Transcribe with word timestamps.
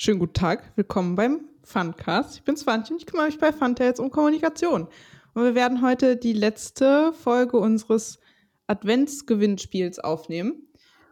Schönen 0.00 0.20
guten 0.20 0.34
Tag, 0.34 0.70
willkommen 0.76 1.16
beim 1.16 1.48
Funcast. 1.64 2.36
Ich 2.36 2.44
bin 2.44 2.56
Swantje 2.56 2.94
und 2.94 3.02
ich 3.02 3.06
kümmere 3.08 3.26
mich 3.26 3.38
bei 3.40 3.52
Funtails 3.52 3.98
um 3.98 4.12
Kommunikation. 4.12 4.86
Und 5.34 5.42
wir 5.42 5.56
werden 5.56 5.82
heute 5.82 6.16
die 6.16 6.34
letzte 6.34 7.12
Folge 7.12 7.56
unseres 7.56 8.20
Adventsgewinnspiels 8.68 9.98
aufnehmen. 9.98 10.68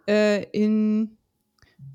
Äh, 0.06 0.44
in 0.52 1.18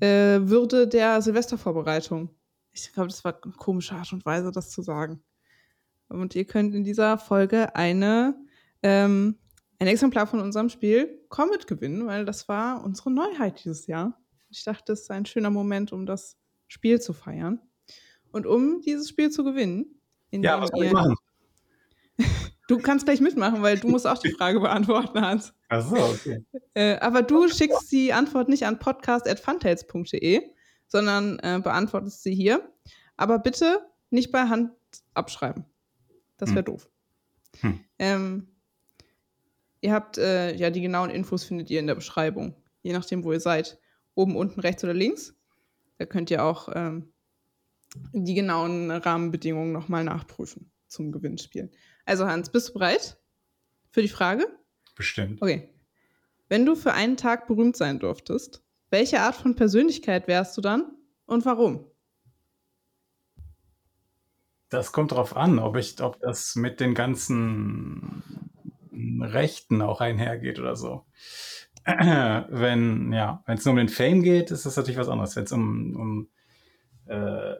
äh, 0.00 0.40
Würde 0.42 0.86
der 0.86 1.22
Silvestervorbereitung. 1.22 2.28
Ich 2.72 2.92
glaube, 2.92 3.08
das 3.08 3.24
war 3.24 3.38
eine 3.42 3.54
komische 3.54 3.94
Art 3.94 4.12
und 4.12 4.26
Weise, 4.26 4.52
das 4.52 4.68
zu 4.68 4.82
sagen. 4.82 5.22
Und 6.10 6.34
ihr 6.34 6.44
könnt 6.44 6.74
in 6.74 6.84
dieser 6.84 7.16
Folge 7.16 7.74
eine, 7.74 8.36
ähm, 8.82 9.38
ein 9.78 9.86
Exemplar 9.86 10.26
von 10.26 10.40
unserem 10.40 10.68
Spiel 10.68 11.24
Comet 11.30 11.66
gewinnen, 11.66 12.06
weil 12.06 12.26
das 12.26 12.50
war 12.50 12.84
unsere 12.84 13.10
Neuheit 13.10 13.64
dieses 13.64 13.86
Jahr. 13.86 14.20
Ich 14.50 14.62
dachte, 14.64 14.92
das 14.92 15.00
ist 15.00 15.10
ein 15.10 15.24
schöner 15.24 15.48
Moment, 15.48 15.90
um 15.90 16.04
das 16.04 16.36
Spiel 16.72 17.02
zu 17.02 17.12
feiern. 17.12 17.60
Und 18.30 18.46
um 18.46 18.80
dieses 18.80 19.10
Spiel 19.10 19.30
zu 19.30 19.44
gewinnen, 19.44 20.00
ja, 20.30 20.58
was 20.58 20.70
soll 20.70 20.86
ich 20.86 20.92
machen? 20.92 21.16
du 22.68 22.78
kannst 22.78 23.04
gleich 23.04 23.20
mitmachen, 23.20 23.60
weil 23.60 23.78
du 23.78 23.88
musst 23.88 24.06
auch 24.06 24.16
die 24.16 24.30
Frage 24.30 24.58
beantworten, 24.58 25.20
Hans. 25.20 25.52
Ach 25.68 25.86
so, 25.86 25.96
okay. 25.96 26.46
Äh, 26.72 26.96
aber 27.00 27.20
du 27.22 27.46
schickst 27.48 27.92
die 27.92 28.14
Antwort 28.14 28.48
nicht 28.48 28.64
an 28.64 28.78
podcast.funtails.de, 28.78 30.40
sondern 30.86 31.38
äh, 31.40 31.60
beantwortest 31.62 32.22
sie 32.22 32.34
hier. 32.34 32.66
Aber 33.18 33.38
bitte 33.38 33.86
nicht 34.08 34.32
bei 34.32 34.48
Hand 34.48 34.70
abschreiben. 35.12 35.66
Das 36.38 36.50
wäre 36.50 36.60
hm. 36.60 36.64
doof. 36.64 36.88
Hm. 37.60 37.80
Ähm, 37.98 38.48
ihr 39.82 39.92
habt, 39.92 40.16
äh, 40.16 40.54
ja, 40.54 40.70
die 40.70 40.80
genauen 40.80 41.10
Infos 41.10 41.44
findet 41.44 41.68
ihr 41.68 41.80
in 41.80 41.86
der 41.86 41.96
Beschreibung. 41.96 42.56
Je 42.80 42.94
nachdem, 42.94 43.24
wo 43.24 43.32
ihr 43.32 43.40
seid. 43.40 43.78
Oben, 44.14 44.36
unten, 44.36 44.60
rechts 44.60 44.82
oder 44.82 44.94
links. 44.94 45.34
Da 45.98 46.06
könnt 46.06 46.30
ihr 46.30 46.44
auch 46.44 46.68
ähm, 46.74 47.12
die 48.12 48.34
genauen 48.34 48.90
Rahmenbedingungen 48.90 49.72
nochmal 49.72 50.04
nachprüfen 50.04 50.70
zum 50.88 51.12
Gewinnspiel. 51.12 51.70
Also 52.04 52.26
Hans, 52.26 52.50
bist 52.50 52.70
du 52.70 52.74
bereit 52.74 53.18
für 53.90 54.02
die 54.02 54.08
Frage? 54.08 54.46
Bestimmt. 54.94 55.40
Okay. 55.40 55.68
Wenn 56.48 56.66
du 56.66 56.74
für 56.74 56.92
einen 56.92 57.16
Tag 57.16 57.46
berühmt 57.46 57.76
sein 57.76 57.98
durftest, 57.98 58.62
welche 58.90 59.20
Art 59.20 59.34
von 59.34 59.56
Persönlichkeit 59.56 60.28
wärst 60.28 60.56
du 60.56 60.60
dann 60.60 60.92
und 61.24 61.46
warum? 61.46 61.86
Das 64.68 64.92
kommt 64.92 65.12
darauf 65.12 65.36
an, 65.36 65.58
ob 65.58 65.76
ich, 65.76 66.00
ob 66.02 66.20
das 66.20 66.56
mit 66.56 66.80
den 66.80 66.94
ganzen 66.94 68.22
Rechten 69.20 69.82
auch 69.82 70.00
einhergeht 70.00 70.58
oder 70.58 70.76
so. 70.76 71.06
wenn, 72.48 73.12
ja, 73.12 73.42
wenn 73.46 73.58
es 73.58 73.64
nur 73.64 73.72
um 73.72 73.78
den 73.78 73.88
Fame 73.88 74.22
geht, 74.22 74.50
ist 74.50 74.66
das 74.66 74.76
natürlich 74.76 74.98
was 74.98 75.08
anderes. 75.08 75.34
Wenn 75.34 75.44
es 75.44 75.52
um, 75.52 75.96
um 75.96 76.28
äh, 77.06 77.54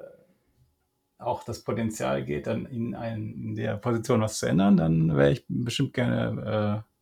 auch 1.19 1.45
das 1.45 1.62
Potenzial 1.62 2.25
geht, 2.25 2.47
dann 2.47 2.67
in, 2.67 2.95
ein, 2.95 3.33
in 3.33 3.55
der 3.55 3.77
Position 3.77 4.20
was 4.20 4.39
zu 4.39 4.47
ändern, 4.47 4.77
dann 4.77 5.17
wäre 5.17 5.33
ich 5.33 5.45
bestimmt 5.48 5.95
gerne 5.95 6.84
äh, 6.84 6.93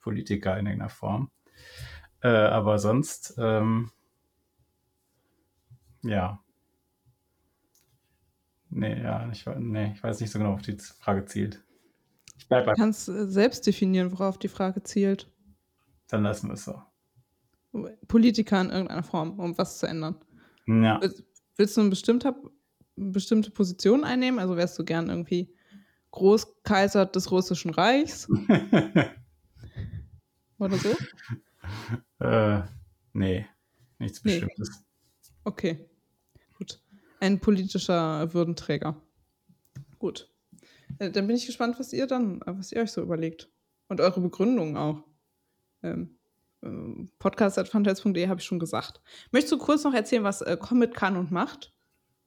Politiker 0.00 0.58
in 0.58 0.66
irgendeiner 0.66 0.90
Form. 0.90 1.30
Äh, 2.22 2.28
aber 2.28 2.78
sonst, 2.78 3.34
ähm, 3.38 3.90
ja. 6.02 6.40
Nee, 8.70 9.02
ja, 9.02 9.28
ich, 9.32 9.44
nee, 9.58 9.92
ich 9.94 10.02
weiß 10.02 10.20
nicht 10.20 10.30
so 10.30 10.38
genau, 10.38 10.54
auf 10.54 10.62
die 10.62 10.76
Frage 10.76 11.24
zielt. 11.24 11.62
Ich 12.38 12.48
bleib 12.48 12.66
du 12.66 12.72
kannst 12.74 13.08
äh, 13.08 13.26
selbst 13.26 13.66
definieren, 13.66 14.12
worauf 14.12 14.38
die 14.38 14.48
Frage 14.48 14.82
zielt. 14.82 15.28
Dann 16.10 16.24
lassen 16.24 16.48
wir 16.48 16.54
es 16.54 16.64
so. 16.64 16.82
Politiker 18.08 18.60
in 18.60 18.70
irgendeiner 18.70 19.04
Form, 19.04 19.38
um 19.38 19.56
was 19.56 19.78
zu 19.78 19.86
ändern. 19.86 20.16
Ja. 20.66 21.00
Willst 21.56 21.76
du 21.76 21.82
eine 21.82 21.90
bestimmte, 21.90 22.34
bestimmte 22.96 23.50
Position 23.50 24.02
einnehmen? 24.04 24.40
Also 24.40 24.56
wärst 24.56 24.78
du 24.78 24.84
gern 24.84 25.08
irgendwie 25.08 25.54
Großkaiser 26.10 27.06
des 27.06 27.30
Russischen 27.30 27.70
Reichs? 27.70 28.28
Oder 30.58 30.76
so? 30.76 30.96
Äh, 32.18 32.62
nee, 33.12 33.46
nichts 33.98 34.20
Bestimmtes. 34.20 34.70
Nee. 34.70 34.76
Okay, 35.44 35.88
gut. 36.58 36.82
Ein 37.20 37.40
politischer 37.40 38.34
Würdenträger. 38.34 39.00
Gut. 39.98 40.30
Äh, 40.98 41.10
dann 41.10 41.26
bin 41.26 41.36
ich 41.36 41.46
gespannt, 41.46 41.78
was 41.78 41.92
ihr 41.92 42.06
dann, 42.06 42.40
was 42.44 42.72
ihr 42.72 42.82
euch 42.82 42.90
so 42.90 43.00
überlegt. 43.00 43.48
Und 43.88 44.00
eure 44.00 44.20
Begründung 44.20 44.76
auch. 44.76 45.04
Ähm, 45.82 46.18
äh, 46.62 46.68
podcast.fantasy.de 47.18 48.28
habe 48.28 48.40
ich 48.40 48.46
schon 48.46 48.58
gesagt. 48.58 49.00
Möchtest 49.30 49.52
du 49.52 49.58
kurz 49.58 49.84
noch 49.84 49.94
erzählen, 49.94 50.24
was 50.24 50.42
äh, 50.42 50.56
Comet 50.58 50.94
kann 50.94 51.16
und 51.16 51.30
macht? 51.30 51.72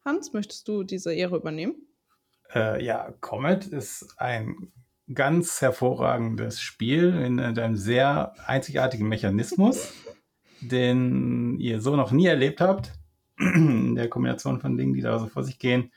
Hans, 0.05 0.33
möchtest 0.33 0.67
du 0.67 0.83
diese 0.83 1.13
Ehre 1.13 1.37
übernehmen? 1.37 1.75
Äh, 2.53 2.83
ja, 2.83 3.13
Comet 3.21 3.65
ist 3.67 4.15
ein 4.17 4.71
ganz 5.13 5.61
hervorragendes 5.61 6.61
Spiel 6.61 7.13
in 7.15 7.39
einem 7.39 7.75
sehr 7.75 8.33
einzigartigen 8.47 9.07
Mechanismus, 9.07 9.93
den 10.61 11.59
ihr 11.59 11.81
so 11.81 11.95
noch 11.95 12.11
nie 12.11 12.27
erlebt 12.27 12.61
habt. 12.61 12.93
In 13.37 13.95
der 13.95 14.09
Kombination 14.09 14.59
von 14.59 14.77
Dingen, 14.77 14.93
die 14.93 15.01
da 15.01 15.19
so 15.19 15.27
vor 15.27 15.43
sich 15.43 15.57
gehen. 15.59 15.91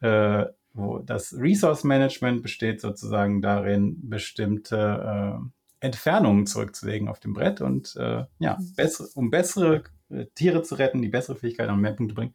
Äh, 0.00 0.46
wo 0.74 0.98
das 0.98 1.34
Resource 1.38 1.84
Management 1.84 2.42
besteht 2.42 2.80
sozusagen 2.80 3.42
darin, 3.42 4.08
bestimmte 4.08 5.38
äh, 5.38 5.48
Entfernungen 5.82 6.46
zurückzulegen 6.46 7.08
auf 7.08 7.18
dem 7.18 7.34
Brett 7.34 7.60
und 7.60 7.96
äh, 7.96 8.24
ja, 8.38 8.56
mhm. 8.58 8.74
bessere, 8.76 9.08
um 9.14 9.30
bessere 9.30 9.82
äh, 10.10 10.26
Tiere 10.34 10.62
zu 10.62 10.76
retten, 10.76 11.02
die 11.02 11.08
bessere 11.08 11.36
Fähigkeiten 11.36 11.70
an 11.70 11.80
mehr 11.80 11.92
Punkte 11.92 12.14
bringen, 12.14 12.34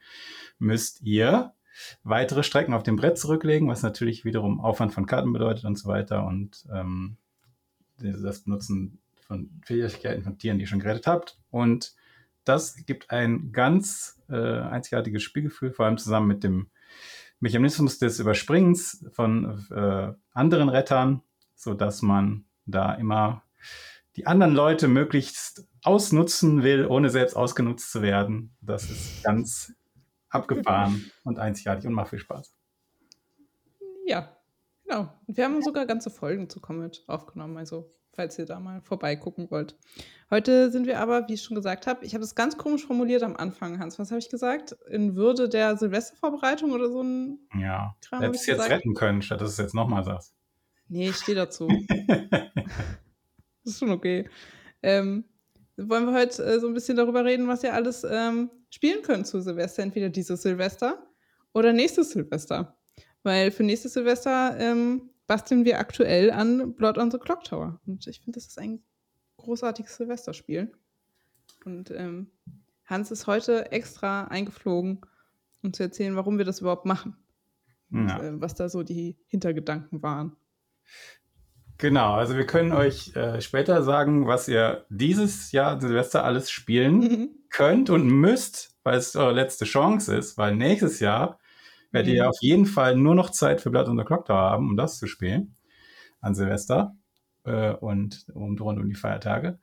müsst 0.60 1.02
ihr 1.02 1.54
weitere 2.04 2.44
Strecken 2.44 2.74
auf 2.74 2.84
dem 2.84 2.98
Brett 2.98 3.18
zurücklegen, 3.18 3.70
was 3.70 3.84
natürlich 3.84 4.26
wiederum 4.26 4.60
Aufwand 4.60 4.94
von 4.94 5.06
Karten 5.06 5.32
bedeutet 5.32 5.64
und 5.64 5.78
so 5.78 5.88
weiter 5.88 6.26
und 6.26 6.66
ähm, 6.74 7.18
das 8.00 8.42
Benutzen 8.42 9.00
von 9.16 9.50
Fähigkeiten 9.64 10.24
von 10.24 10.38
Tieren, 10.38 10.58
die 10.58 10.66
ihr 10.66 10.68
schon 10.68 10.80
gerettet 10.80 11.08
habt. 11.08 11.38
Und 11.50 11.96
das 12.44 12.86
gibt 12.86 13.12
ein 13.12 13.52
ganz 13.54 14.22
äh, 14.30 14.36
einzigartiges 14.36 15.24
Spielgefühl, 15.24 15.72
vor 15.72 15.86
allem 15.86 15.98
zusammen 15.98 16.28
mit 16.28 16.44
dem 16.44 16.70
Mechanismus 17.40 17.98
des 17.98 18.20
Überspringens 18.20 19.06
von 19.12 19.66
äh, 19.72 20.14
anderen 20.34 20.70
Rettern, 20.70 21.22
so 21.56 21.74
dass 21.74 22.02
man 22.02 22.46
da 22.68 22.94
immer 22.94 23.44
die 24.16 24.28
anderen 24.28 24.54
Leute 24.54 24.88
möglichst 24.88 25.66
ausnutzen 25.84 26.64
will, 26.64 26.86
ohne 26.86 27.10
selbst 27.10 27.36
ausgenutzt 27.36 27.92
zu 27.92 28.02
werden. 28.02 28.56
Das 28.62 28.90
ist 28.90 29.24
ganz 29.24 29.74
abgefahren 30.30 31.12
und 31.24 31.40
einzigartig 31.40 31.86
und 31.88 31.94
macht 31.94 32.10
viel 32.10 32.20
Spaß. 32.20 32.54
Ja, 34.06 34.36
genau. 34.84 35.14
Und 35.28 35.38
wir 35.38 35.46
haben 35.46 35.62
sogar 35.62 35.86
ganze 35.86 36.10
Folgen 36.10 36.50
zu 36.50 36.60
Comet 36.60 37.04
aufgenommen, 37.08 37.58
also 37.58 37.94
falls 38.12 38.40
ihr 38.40 38.46
da 38.46 38.60
mal 38.60 38.82
vorbeigucken 38.82 39.52
wollt. 39.52 39.78
Heute 40.32 40.72
sind 40.72 40.88
wir 40.88 41.00
aber, 41.00 41.28
wie 41.28 41.36
ich 41.36 41.44
schon 41.44 41.56
gesagt 41.56 41.86
habe, 41.86 42.04
ich 42.04 42.14
habe 42.14 42.22
das 42.22 42.34
ganz 42.34 42.58
komisch 42.58 42.86
formuliert 42.86 43.22
am 43.22 43.38
Anfang, 43.38 43.80
Hans. 43.80 44.00
Was 44.00 44.10
habe 44.10 44.20
ich 44.20 44.30
gesagt? 44.30 44.76
In 44.90 45.16
Würde 45.16 45.48
der 45.48 45.78
Silvestervorbereitung 45.78 46.72
oder 46.72 46.90
so 46.90 47.04
ein. 47.04 47.40
Ja, 47.58 47.96
hättest 48.12 48.48
du 48.48 48.52
jetzt 48.52 48.70
retten 48.70 48.96
können, 48.96 49.22
statt 49.22 49.40
dass 49.40 49.50
du 49.56 49.62
es 49.62 49.66
jetzt 49.68 49.76
nochmal 49.76 50.04
sagst. 50.04 50.37
Nee, 50.90 51.10
ich 51.10 51.16
stehe 51.18 51.36
dazu. 51.36 51.68
das 51.88 52.48
ist 53.64 53.80
schon 53.80 53.92
okay. 53.92 54.30
Ähm, 54.82 55.26
wollen 55.78 56.06
wir 56.06 56.14
heute 56.14 56.44
äh, 56.44 56.60
so 56.60 56.68
ein 56.68 56.74
bisschen 56.74 56.98
darüber 56.98 57.24
reden, 57.26 57.48
was 57.48 57.64
ihr 57.64 57.74
alles 57.74 58.06
ähm, 58.10 58.50
spielen 58.70 59.02
könnt 59.02 59.28
zu 59.28 59.42
Silvester. 59.42 59.84
Entweder 59.84 60.10
dieses 60.10 60.42
Silvester 60.42 61.08
oder 61.54 61.74
nächstes 61.74 62.12
Silvester. 62.12 62.78
Weil 63.24 63.52
für 63.52 63.64
nächstes 63.64 63.94
Silvester 63.94 64.56
ähm, 64.60 65.10
basteln 65.28 65.66
wir 65.66 65.80
aktuell 65.80 66.32
an 66.32 66.74
Blood 66.74 66.98
on 66.98 67.12
the 67.12 67.18
Clock 67.18 67.44
Tower. 67.44 67.80
Und 67.86 68.08
ich 68.08 68.22
finde, 68.22 68.38
das 68.38 68.48
ist 68.48 68.60
ein 68.60 68.82
großartiges 69.38 69.98
Silvesterspiel. 69.98 70.72
Und 71.66 71.92
ähm, 71.92 72.32
Hans 72.86 73.12
ist 73.12 73.28
heute 73.28 73.72
extra 73.72 74.26
eingeflogen, 74.26 75.02
um 75.62 75.74
zu 75.74 75.84
erzählen, 75.84 76.16
warum 76.16 76.38
wir 76.38 76.46
das 76.46 76.62
überhaupt 76.62 76.86
machen. 76.86 77.18
Ja. 77.90 78.00
Und, 78.00 78.10
äh, 78.10 78.42
was 78.42 78.56
da 78.56 78.70
so 78.70 78.84
die 78.84 79.18
Hintergedanken 79.28 80.02
waren. 80.02 80.36
Genau, 81.78 82.16
also 82.16 82.36
wir 82.36 82.48
können 82.48 82.72
euch 82.72 83.16
äh, 83.16 83.40
später 83.40 83.84
sagen, 83.84 84.26
was 84.26 84.48
ihr 84.48 84.86
dieses 84.90 85.52
Jahr 85.52 85.80
Silvester 85.80 86.24
alles 86.24 86.50
spielen 86.50 87.00
mhm. 87.00 87.30
könnt 87.50 87.92
und 87.92 88.08
müsst, 88.08 88.76
weil 88.84 88.98
es 88.98 89.16
eure 89.16 89.34
letzte 89.34 89.66
Chance 89.66 90.16
ist, 90.16 90.38
weil 90.40 90.56
nächstes 90.56 91.00
Jahr 91.00 91.40
werdet 91.92 92.12
mhm. 92.12 92.18
ihr 92.18 92.30
auf 92.30 92.38
jeden 92.42 92.66
Fall 92.66 92.96
nur 92.96 93.14
noch 93.14 93.30
Zeit 93.30 93.62
für 93.62 93.70
Blood 93.70 93.88
on 93.88 93.98
the 93.98 94.04
Clock 94.04 94.26
Tower 94.26 94.50
haben, 94.50 94.70
um 94.70 94.78
das 94.78 94.98
zu 94.98 95.06
spielen 95.06 95.56
an 96.20 96.34
Silvester 96.34 96.96
äh, 97.44 97.74
und 97.74 98.26
um, 98.34 98.58
rund 98.58 98.80
um 98.80 98.90
die 98.90 98.96
Feiertage. 98.96 99.60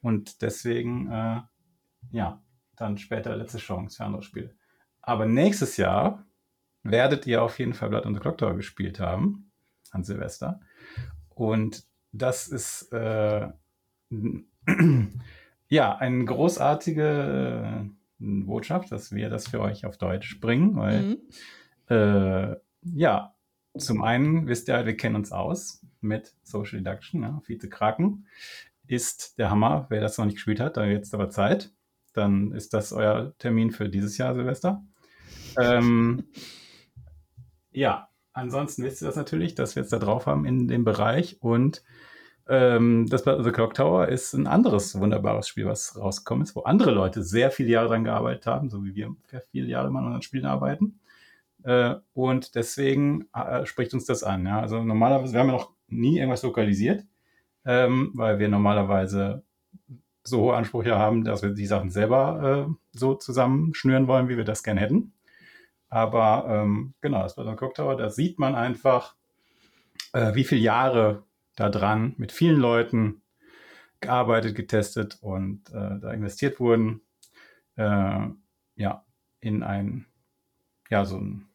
Und 0.00 0.42
deswegen, 0.42 1.10
äh, 1.10 1.40
ja, 2.12 2.42
dann 2.76 2.96
später 2.96 3.34
letzte 3.36 3.58
Chance 3.58 3.96
für 3.96 4.04
andere 4.04 4.22
Spiele. 4.22 4.54
Aber 5.02 5.26
nächstes 5.26 5.76
Jahr 5.76 6.24
werdet 6.84 7.26
ihr 7.26 7.42
auf 7.42 7.58
jeden 7.58 7.74
Fall 7.74 7.88
Blood 7.88 8.06
on 8.06 8.14
the 8.14 8.20
Clock 8.20 8.38
Tower 8.38 8.54
gespielt 8.54 9.00
haben 9.00 9.50
an 9.90 10.04
Silvester. 10.04 10.60
Und 11.30 11.84
das 12.12 12.48
ist 12.48 12.92
äh, 12.92 13.48
ja 15.68 15.96
eine 15.96 16.24
großartige 16.24 17.90
Botschaft, 18.18 18.92
dass 18.92 19.12
wir 19.12 19.28
das 19.28 19.48
für 19.48 19.60
euch 19.60 19.84
auf 19.84 19.98
Deutsch 19.98 20.40
bringen, 20.40 20.76
weil 20.76 21.02
mhm. 21.02 21.16
äh, 21.88 22.56
ja, 22.82 23.34
zum 23.76 24.02
einen 24.02 24.46
wisst 24.46 24.68
ihr, 24.68 24.86
wir 24.86 24.96
kennen 24.96 25.16
uns 25.16 25.32
aus 25.32 25.84
mit 26.00 26.34
Social 26.42 26.78
Deduction, 26.78 27.22
ja, 27.22 27.40
Vize 27.44 27.68
Kraken 27.68 28.26
ist 28.86 29.38
der 29.38 29.50
Hammer. 29.50 29.86
Wer 29.88 30.00
das 30.00 30.18
noch 30.18 30.24
nicht 30.24 30.36
gespielt 30.36 30.60
hat, 30.60 30.76
da 30.76 30.84
jetzt 30.84 31.12
aber 31.14 31.30
Zeit, 31.30 31.72
dann 32.12 32.52
ist 32.52 32.72
das 32.72 32.92
euer 32.92 33.34
Termin 33.38 33.70
für 33.70 33.88
dieses 33.88 34.16
Jahr 34.16 34.34
Silvester. 34.34 34.84
Ähm, 35.58 36.24
ja, 37.72 38.08
ansonsten 38.36 38.84
wisst 38.84 39.02
ihr 39.02 39.06
das 39.06 39.16
natürlich, 39.16 39.54
dass 39.54 39.74
wir 39.74 39.82
jetzt 39.82 39.92
da 39.92 39.98
drauf 39.98 40.26
haben 40.26 40.44
in 40.44 40.68
dem 40.68 40.84
Bereich 40.84 41.38
und 41.40 41.82
ähm, 42.48 43.06
das 43.08 43.24
The 43.24 43.50
Clock 43.50 43.74
Tower 43.74 44.08
ist 44.08 44.32
ein 44.34 44.46
anderes 44.46 44.98
wunderbares 44.98 45.48
Spiel, 45.48 45.66
was 45.66 45.98
rausgekommen 45.98 46.44
ist, 46.44 46.54
wo 46.54 46.60
andere 46.60 46.92
Leute 46.92 47.22
sehr 47.24 47.50
viele 47.50 47.70
Jahre 47.70 47.88
dran 47.88 48.04
gearbeitet 48.04 48.46
haben, 48.46 48.70
so 48.70 48.84
wie 48.84 48.94
wir 48.94 49.16
viele 49.50 49.66
Jahre 49.66 49.88
an 49.88 49.96
unseren 49.96 50.22
Spielen 50.22 50.46
arbeiten. 50.46 51.00
Äh, 51.64 51.96
und 52.14 52.54
deswegen 52.54 53.28
äh, 53.34 53.66
spricht 53.66 53.94
uns 53.94 54.04
das 54.04 54.22
an. 54.22 54.46
Ja? 54.46 54.60
Also 54.60 54.84
normalerweise, 54.84 55.32
wir 55.32 55.40
haben 55.40 55.48
ja 55.48 55.54
noch 55.54 55.72
nie 55.88 56.18
irgendwas 56.18 56.44
lokalisiert, 56.44 57.04
ähm, 57.64 58.12
weil 58.14 58.38
wir 58.38 58.48
normalerweise 58.48 59.42
so 60.22 60.42
hohe 60.42 60.56
Ansprüche 60.56 60.96
haben, 60.96 61.24
dass 61.24 61.42
wir 61.42 61.50
die 61.50 61.66
Sachen 61.66 61.90
selber 61.90 62.68
äh, 62.68 62.72
so 62.92 63.14
zusammenschnüren 63.14 64.06
wollen, 64.06 64.28
wie 64.28 64.36
wir 64.36 64.44
das 64.44 64.62
gerne 64.62 64.80
hätten. 64.80 65.12
Aber 65.96 66.44
ähm, 66.46 66.92
genau, 67.00 67.22
das 67.22 67.36
Battle 67.36 67.56
Clock 67.56 67.74
Tower, 67.74 67.96
da 67.96 68.10
sieht 68.10 68.38
man 68.38 68.54
einfach, 68.54 69.16
äh, 70.12 70.34
wie 70.34 70.44
viele 70.44 70.60
Jahre 70.60 71.24
da 71.54 71.70
dran 71.70 72.12
mit 72.18 72.32
vielen 72.32 72.60
Leuten 72.60 73.22
gearbeitet, 74.00 74.54
getestet 74.56 75.16
und 75.22 75.70
äh, 75.70 75.98
da 75.98 76.10
investiert 76.10 76.60
wurden. 76.60 77.00
Äh, 77.76 78.26
ja, 78.74 79.06
in 79.40 79.62
ein, 79.62 80.04
ja, 80.90 81.06
so 81.06 81.16
ein, 81.16 81.48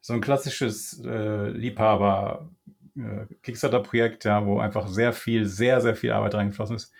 so 0.00 0.12
ein 0.12 0.20
klassisches 0.20 1.04
äh, 1.04 1.48
Liebhaber 1.48 2.48
äh, 2.96 3.26
Kickstarter-Projekt, 3.42 4.24
ja, 4.24 4.46
wo 4.46 4.60
einfach 4.60 4.86
sehr 4.86 5.12
viel, 5.12 5.46
sehr, 5.46 5.80
sehr 5.80 5.96
viel 5.96 6.12
Arbeit 6.12 6.36
reingeflossen 6.36 6.76
ist. 6.76 6.92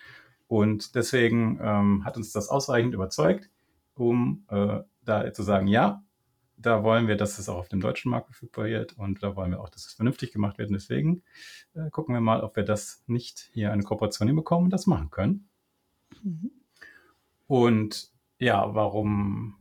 Und 0.48 0.96
deswegen 0.96 1.60
ähm, 1.62 2.04
hat 2.04 2.16
uns 2.16 2.32
das 2.32 2.48
ausreichend 2.48 2.94
überzeugt, 2.94 3.48
um 3.94 4.44
äh, 4.50 4.80
da 5.04 5.32
zu 5.32 5.44
sagen, 5.44 5.68
ja, 5.68 6.02
da 6.56 6.82
wollen 6.82 7.08
wir, 7.08 7.16
dass 7.16 7.38
es 7.38 7.48
auch 7.48 7.56
auf 7.56 7.68
dem 7.68 7.80
deutschen 7.80 8.10
Markt 8.10 8.26
verfügbar 8.26 8.66
wird 8.66 8.92
und 8.94 9.22
da 9.22 9.36
wollen 9.36 9.50
wir 9.50 9.60
auch, 9.60 9.68
dass 9.68 9.86
es 9.86 9.94
vernünftig 9.94 10.32
gemacht 10.32 10.58
wird. 10.58 10.68
Und 10.68 10.74
deswegen 10.74 11.22
äh, 11.74 11.90
gucken 11.90 12.14
wir 12.14 12.20
mal, 12.20 12.42
ob 12.42 12.56
wir 12.56 12.62
das 12.64 13.02
nicht 13.06 13.50
hier 13.52 13.72
eine 13.72 13.82
Kooperation 13.82 14.28
hinbekommen 14.28 14.66
und 14.66 14.70
das 14.70 14.86
machen 14.86 15.10
können. 15.10 15.48
Mhm. 16.22 16.50
Und 17.46 18.10
ja, 18.38 18.74
warum, 18.74 19.56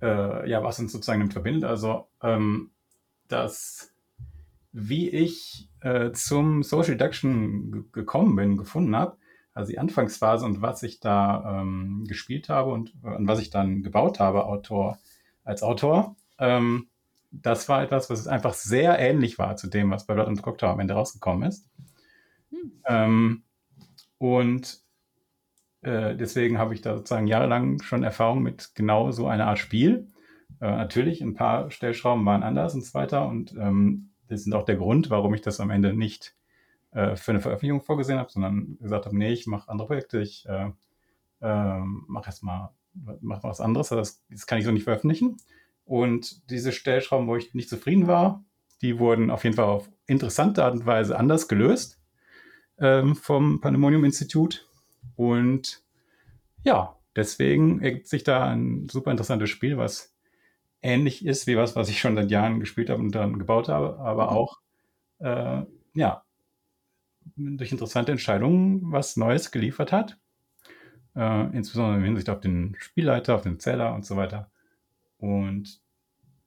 äh, 0.00 0.48
ja, 0.48 0.62
was 0.62 0.78
uns 0.78 0.92
sozusagen 0.92 1.20
damit 1.20 1.32
verbindet. 1.32 1.64
Also, 1.64 2.08
ähm, 2.22 2.70
das, 3.28 3.92
wie 4.72 5.08
ich 5.08 5.68
äh, 5.80 6.12
zum 6.12 6.62
Social 6.62 6.96
Deduction 6.96 7.90
gekommen 7.92 8.36
bin, 8.36 8.56
gefunden 8.56 8.94
habe, 8.94 9.16
also 9.52 9.70
die 9.70 9.78
Anfangsphase 9.78 10.44
und 10.44 10.62
was 10.62 10.82
ich 10.82 11.00
da 11.00 11.60
ähm, 11.60 12.04
gespielt 12.08 12.48
habe 12.48 12.72
und, 12.72 12.92
und 13.02 13.28
was 13.28 13.40
ich 13.40 13.50
dann 13.50 13.82
gebaut 13.82 14.18
habe, 14.18 14.46
Autor 14.46 14.98
als 15.44 15.62
Autor. 15.62 16.16
Ähm, 16.38 16.88
das 17.30 17.68
war 17.68 17.82
etwas, 17.82 18.10
was 18.10 18.28
einfach 18.28 18.54
sehr 18.54 18.98
ähnlich 18.98 19.38
war 19.38 19.56
zu 19.56 19.68
dem, 19.68 19.90
was 19.90 20.06
bei 20.06 20.14
Blood 20.14 20.28
and 20.28 20.42
Cocktail 20.42 20.68
am 20.68 20.80
Ende 20.80 20.94
rausgekommen 20.94 21.48
ist. 21.48 21.68
Hm. 22.50 22.72
Ähm, 22.86 23.42
und 24.18 24.80
äh, 25.82 26.16
deswegen 26.16 26.58
habe 26.58 26.74
ich 26.74 26.80
da 26.80 26.96
sozusagen 26.96 27.26
jahrelang 27.26 27.82
schon 27.82 28.02
Erfahrung 28.02 28.42
mit 28.42 28.74
genau 28.74 29.10
so 29.10 29.26
einer 29.26 29.46
Art 29.46 29.58
Spiel. 29.58 30.08
Äh, 30.60 30.70
natürlich, 30.70 31.20
ein 31.20 31.34
paar 31.34 31.70
Stellschrauben 31.70 32.24
waren 32.24 32.42
anders 32.42 32.74
und 32.74 32.84
so 32.84 32.94
weiter. 32.94 33.26
Und 33.28 33.52
ähm, 33.52 34.10
das 34.28 34.46
ist 34.46 34.52
auch 34.52 34.64
der 34.64 34.76
Grund, 34.76 35.10
warum 35.10 35.34
ich 35.34 35.42
das 35.42 35.60
am 35.60 35.70
Ende 35.70 35.92
nicht 35.92 36.34
äh, 36.92 37.16
für 37.16 37.32
eine 37.32 37.40
Veröffentlichung 37.40 37.82
vorgesehen 37.82 38.18
habe, 38.18 38.30
sondern 38.30 38.78
gesagt 38.80 39.06
habe, 39.06 39.18
nee, 39.18 39.32
ich 39.32 39.46
mache 39.46 39.68
andere 39.68 39.88
Projekte, 39.88 40.20
ich 40.20 40.46
äh, 40.48 40.70
äh, 41.40 41.78
mache 41.80 42.26
erstmal 42.26 42.70
mach 43.20 43.42
was 43.42 43.60
anderes, 43.60 43.88
das, 43.88 44.22
das 44.30 44.46
kann 44.46 44.58
ich 44.58 44.64
so 44.64 44.72
nicht 44.72 44.84
veröffentlichen. 44.84 45.36
Und 45.84 46.50
diese 46.50 46.72
Stellschrauben, 46.72 47.26
wo 47.26 47.36
ich 47.36 47.54
nicht 47.54 47.68
zufrieden 47.68 48.06
war, 48.06 48.44
die 48.82 48.98
wurden 48.98 49.30
auf 49.30 49.44
jeden 49.44 49.56
Fall 49.56 49.66
auf 49.66 49.90
interessante 50.06 50.64
Art 50.64 50.74
und 50.74 50.86
Weise 50.86 51.18
anders 51.18 51.48
gelöst 51.48 52.00
ähm, 52.78 53.16
vom 53.16 53.60
Pandemonium 53.60 54.04
Institut. 54.04 54.68
Und 55.16 55.82
ja, 56.64 56.96
deswegen 57.16 57.80
ergibt 57.80 58.08
sich 58.08 58.24
da 58.24 58.44
ein 58.44 58.88
super 58.88 59.10
interessantes 59.10 59.50
Spiel, 59.50 59.76
was 59.76 60.14
ähnlich 60.82 61.24
ist 61.24 61.46
wie 61.46 61.56
was, 61.56 61.76
was 61.76 61.88
ich 61.88 61.98
schon 61.98 62.14
seit 62.14 62.30
Jahren 62.30 62.60
gespielt 62.60 62.90
habe 62.90 63.00
und 63.00 63.14
dann 63.14 63.38
gebaut 63.38 63.68
habe, 63.68 63.98
aber 63.98 64.24
mhm. 64.24 64.36
auch 64.36 64.60
äh, 65.18 65.62
ja, 65.94 66.24
durch 67.36 67.72
interessante 67.72 68.12
Entscheidungen 68.12 68.92
was 68.92 69.16
Neues 69.16 69.50
geliefert 69.50 69.92
hat. 69.92 70.18
Äh, 71.16 71.56
insbesondere 71.56 71.98
in 71.98 72.04
Hinsicht 72.04 72.28
auf 72.28 72.40
den 72.40 72.76
Spielleiter, 72.78 73.34
auf 73.36 73.42
den 73.42 73.60
Zähler 73.60 73.94
und 73.94 74.04
so 74.04 74.16
weiter. 74.16 74.50
Und 75.18 75.80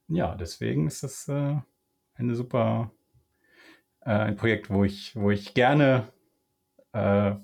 ja, 0.08 0.36
deswegen 0.36 0.88
ist 0.88 1.04
das 1.04 1.28
äh, 1.28 1.56
eine 2.16 2.36
super 2.36 2.92
äh, 4.02 4.12
ein 4.12 4.36
Projekt, 4.36 4.70
wo 4.70 4.84
ich, 4.84 5.16
wo 5.16 5.32
ich 5.32 5.54
gerne 5.54 6.08
äh, 6.94 7.36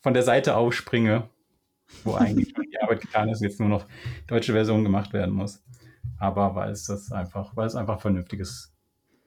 von 0.00 0.14
der 0.14 0.22
Seite 0.22 0.56
aufspringe, 0.56 1.28
wo 2.04 2.14
eigentlich 2.14 2.52
die 2.54 2.80
Arbeit 2.80 3.00
getan 3.00 3.28
ist, 3.28 3.40
jetzt 3.40 3.60
nur 3.60 3.68
noch 3.68 3.86
deutsche 4.26 4.52
Version 4.52 4.84
gemacht 4.84 5.12
werden 5.12 5.34
muss. 5.34 5.62
Aber 6.18 6.54
weil 6.54 6.70
es 6.70 6.84
das 6.84 7.12
einfach, 7.12 7.56
weil 7.56 7.66
es 7.66 7.74
einfach 7.74 7.94
ein 7.94 8.00
vernünftiges 8.00 8.74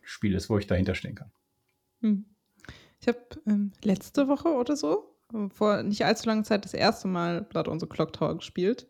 Spiel 0.01 0.35
ist, 0.35 0.49
wo 0.49 0.57
ich 0.57 0.67
dahinter 0.67 0.95
stehen 0.95 1.15
kann. 1.15 1.31
Hm. 2.01 2.25
Ich 3.01 3.07
habe 3.07 3.19
ähm, 3.47 3.71
letzte 3.83 4.27
Woche 4.27 4.49
oder 4.49 4.75
so, 4.75 5.08
vor 5.49 5.83
nicht 5.83 6.05
allzu 6.05 6.27
langer 6.27 6.43
Zeit, 6.43 6.65
das 6.65 6.73
erste 6.73 7.07
Mal 7.07 7.43
Blood 7.43 7.67
on 7.67 7.79
the 7.79 7.85
Clock 7.85 8.13
Tower 8.13 8.35
gespielt. 8.35 8.87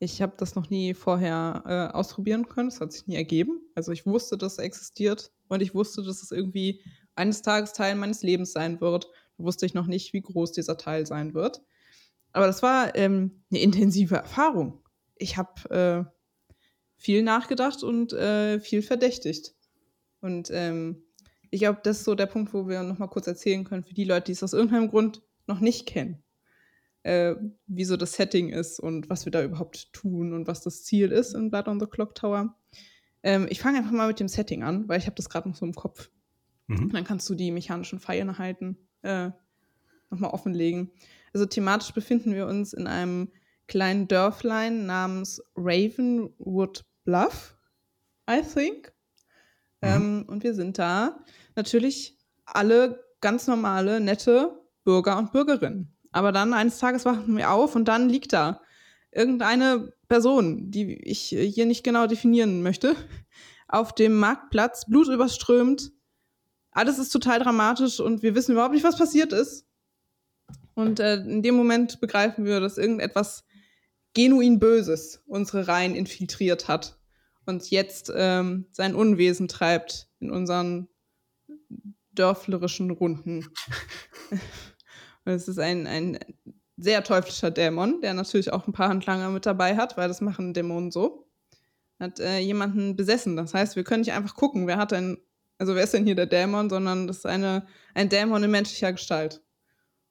Ich 0.00 0.22
habe 0.22 0.34
das 0.36 0.54
noch 0.54 0.70
nie 0.70 0.94
vorher 0.94 1.62
äh, 1.66 1.96
ausprobieren 1.96 2.48
können. 2.48 2.68
Es 2.68 2.80
hat 2.80 2.92
sich 2.92 3.06
nie 3.06 3.16
ergeben. 3.16 3.60
Also 3.74 3.90
ich 3.92 4.06
wusste, 4.06 4.38
dass 4.38 4.52
es 4.52 4.58
existiert 4.58 5.32
und 5.48 5.60
ich 5.60 5.74
wusste, 5.74 6.02
dass 6.02 6.22
es 6.22 6.30
irgendwie 6.30 6.82
eines 7.16 7.42
Tages 7.42 7.72
Teil 7.72 7.96
meines 7.96 8.22
Lebens 8.22 8.52
sein 8.52 8.80
wird. 8.80 9.08
Da 9.36 9.44
wusste 9.44 9.66
ich 9.66 9.74
noch 9.74 9.86
nicht, 9.86 10.12
wie 10.12 10.20
groß 10.20 10.52
dieser 10.52 10.76
Teil 10.76 11.04
sein 11.06 11.34
wird. 11.34 11.62
Aber 12.32 12.46
das 12.46 12.62
war 12.62 12.94
ähm, 12.94 13.42
eine 13.50 13.60
intensive 13.60 14.16
Erfahrung. 14.16 14.80
Ich 15.16 15.36
habe 15.36 16.06
äh, 16.06 16.18
viel 16.96 17.22
nachgedacht 17.22 17.82
und 17.82 18.12
äh, 18.12 18.60
viel 18.60 18.82
verdächtigt. 18.82 19.54
Und 20.20 20.50
ähm, 20.52 21.02
ich 21.50 21.60
glaube, 21.60 21.80
das 21.82 21.98
ist 21.98 22.04
so 22.04 22.14
der 22.14 22.26
Punkt, 22.26 22.52
wo 22.52 22.68
wir 22.68 22.82
noch 22.82 22.98
mal 22.98 23.06
kurz 23.08 23.26
erzählen 23.26 23.64
können 23.64 23.84
für 23.84 23.94
die 23.94 24.04
Leute, 24.04 24.26
die 24.26 24.32
es 24.32 24.42
aus 24.42 24.52
irgendeinem 24.52 24.90
Grund 24.90 25.22
noch 25.48 25.60
nicht 25.60 25.86
kennen. 25.86 26.22
Äh, 27.02 27.36
wie 27.66 27.84
so 27.84 27.96
das 27.96 28.14
Setting 28.14 28.50
ist 28.50 28.80
und 28.80 29.08
was 29.08 29.24
wir 29.24 29.32
da 29.32 29.42
überhaupt 29.42 29.92
tun 29.92 30.32
und 30.32 30.46
was 30.46 30.62
das 30.62 30.84
Ziel 30.84 31.10
ist 31.12 31.34
in 31.34 31.50
Blood 31.50 31.68
on 31.68 31.80
the 31.80 31.86
Clock 31.86 32.14
Tower. 32.14 32.56
Ähm, 33.22 33.46
ich 33.50 33.60
fange 33.60 33.78
einfach 33.78 33.92
mal 33.92 34.08
mit 34.08 34.20
dem 34.20 34.28
Setting 34.28 34.62
an, 34.62 34.88
weil 34.88 34.98
ich 34.98 35.06
habe 35.06 35.16
das 35.16 35.28
gerade 35.28 35.48
noch 35.48 35.56
so 35.56 35.64
im 35.64 35.74
Kopf. 35.74 36.10
Mhm. 36.66 36.90
Dann 36.92 37.04
kannst 37.04 37.28
du 37.30 37.34
die 37.34 37.50
mechanischen 37.50 37.98
Feinheiten 37.98 38.76
äh, 39.02 39.30
nochmal 40.10 40.30
offenlegen. 40.30 40.90
Also 41.32 41.46
thematisch 41.46 41.92
befinden 41.92 42.34
wir 42.34 42.46
uns 42.46 42.72
in 42.72 42.86
einem 42.86 43.30
kleinen 43.68 44.08
Dörflein 44.08 44.86
namens 44.86 45.42
Ravenwood 45.56 46.84
Bluff, 47.04 47.56
I 48.28 48.42
think. 48.42 48.92
Mhm. 49.80 49.88
Ähm, 49.88 50.24
und 50.28 50.42
wir 50.42 50.54
sind 50.54 50.78
da 50.78 51.24
natürlich 51.54 52.18
alle 52.44 53.04
ganz 53.20 53.46
normale, 53.46 54.00
nette 54.00 54.58
Bürger 54.88 55.18
und 55.18 55.32
Bürgerinnen. 55.32 55.94
Aber 56.12 56.32
dann 56.32 56.54
eines 56.54 56.78
Tages 56.78 57.04
wachen 57.04 57.36
wir 57.36 57.50
auf 57.50 57.76
und 57.76 57.84
dann 57.84 58.08
liegt 58.08 58.32
da 58.32 58.62
irgendeine 59.12 59.92
Person, 60.08 60.70
die 60.70 60.94
ich 61.02 61.20
hier 61.28 61.66
nicht 61.66 61.84
genau 61.84 62.06
definieren 62.06 62.62
möchte, 62.62 62.96
auf 63.68 63.94
dem 63.94 64.18
Marktplatz, 64.18 64.86
blutüberströmt. 64.86 65.92
Alles 66.70 66.98
ist 66.98 67.10
total 67.10 67.38
dramatisch 67.38 68.00
und 68.00 68.22
wir 68.22 68.34
wissen 68.34 68.52
überhaupt 68.52 68.72
nicht, 68.72 68.82
was 68.82 68.96
passiert 68.96 69.34
ist. 69.34 69.66
Und 70.72 71.00
äh, 71.00 71.16
in 71.16 71.42
dem 71.42 71.54
Moment 71.54 72.00
begreifen 72.00 72.46
wir, 72.46 72.58
dass 72.58 72.78
irgendetwas 72.78 73.44
genuin 74.14 74.58
Böses 74.58 75.22
unsere 75.26 75.68
Reihen 75.68 75.94
infiltriert 75.94 76.66
hat 76.66 76.98
und 77.44 77.68
jetzt 77.68 78.10
ähm, 78.16 78.64
sein 78.72 78.94
Unwesen 78.94 79.48
treibt 79.48 80.08
in 80.18 80.30
unseren 80.30 80.88
dörflerischen 82.12 82.90
Runden. 82.90 83.44
es 85.34 85.48
ist 85.48 85.58
ein, 85.58 85.86
ein 85.86 86.18
sehr 86.76 87.02
teuflischer 87.02 87.50
Dämon, 87.50 88.00
der 88.00 88.14
natürlich 88.14 88.52
auch 88.52 88.66
ein 88.66 88.72
paar 88.72 88.88
Handlanger 88.88 89.30
mit 89.30 89.46
dabei 89.46 89.76
hat, 89.76 89.96
weil 89.96 90.08
das 90.08 90.20
machen 90.20 90.54
Dämonen 90.54 90.90
so. 90.90 91.26
Hat 91.98 92.20
äh, 92.20 92.38
jemanden 92.38 92.94
besessen. 92.94 93.36
Das 93.36 93.54
heißt, 93.54 93.74
wir 93.74 93.82
können 93.82 94.02
nicht 94.02 94.12
einfach 94.12 94.36
gucken, 94.36 94.68
wer 94.68 94.76
hat 94.76 94.92
denn, 94.92 95.18
also 95.58 95.74
wer 95.74 95.82
ist 95.82 95.94
denn 95.94 96.04
hier 96.04 96.14
der 96.14 96.26
Dämon, 96.26 96.70
sondern 96.70 97.08
das 97.08 97.18
ist 97.18 97.26
eine, 97.26 97.66
ein 97.94 98.08
Dämon 98.08 98.44
in 98.44 98.50
menschlicher 98.50 98.92
Gestalt. 98.92 99.42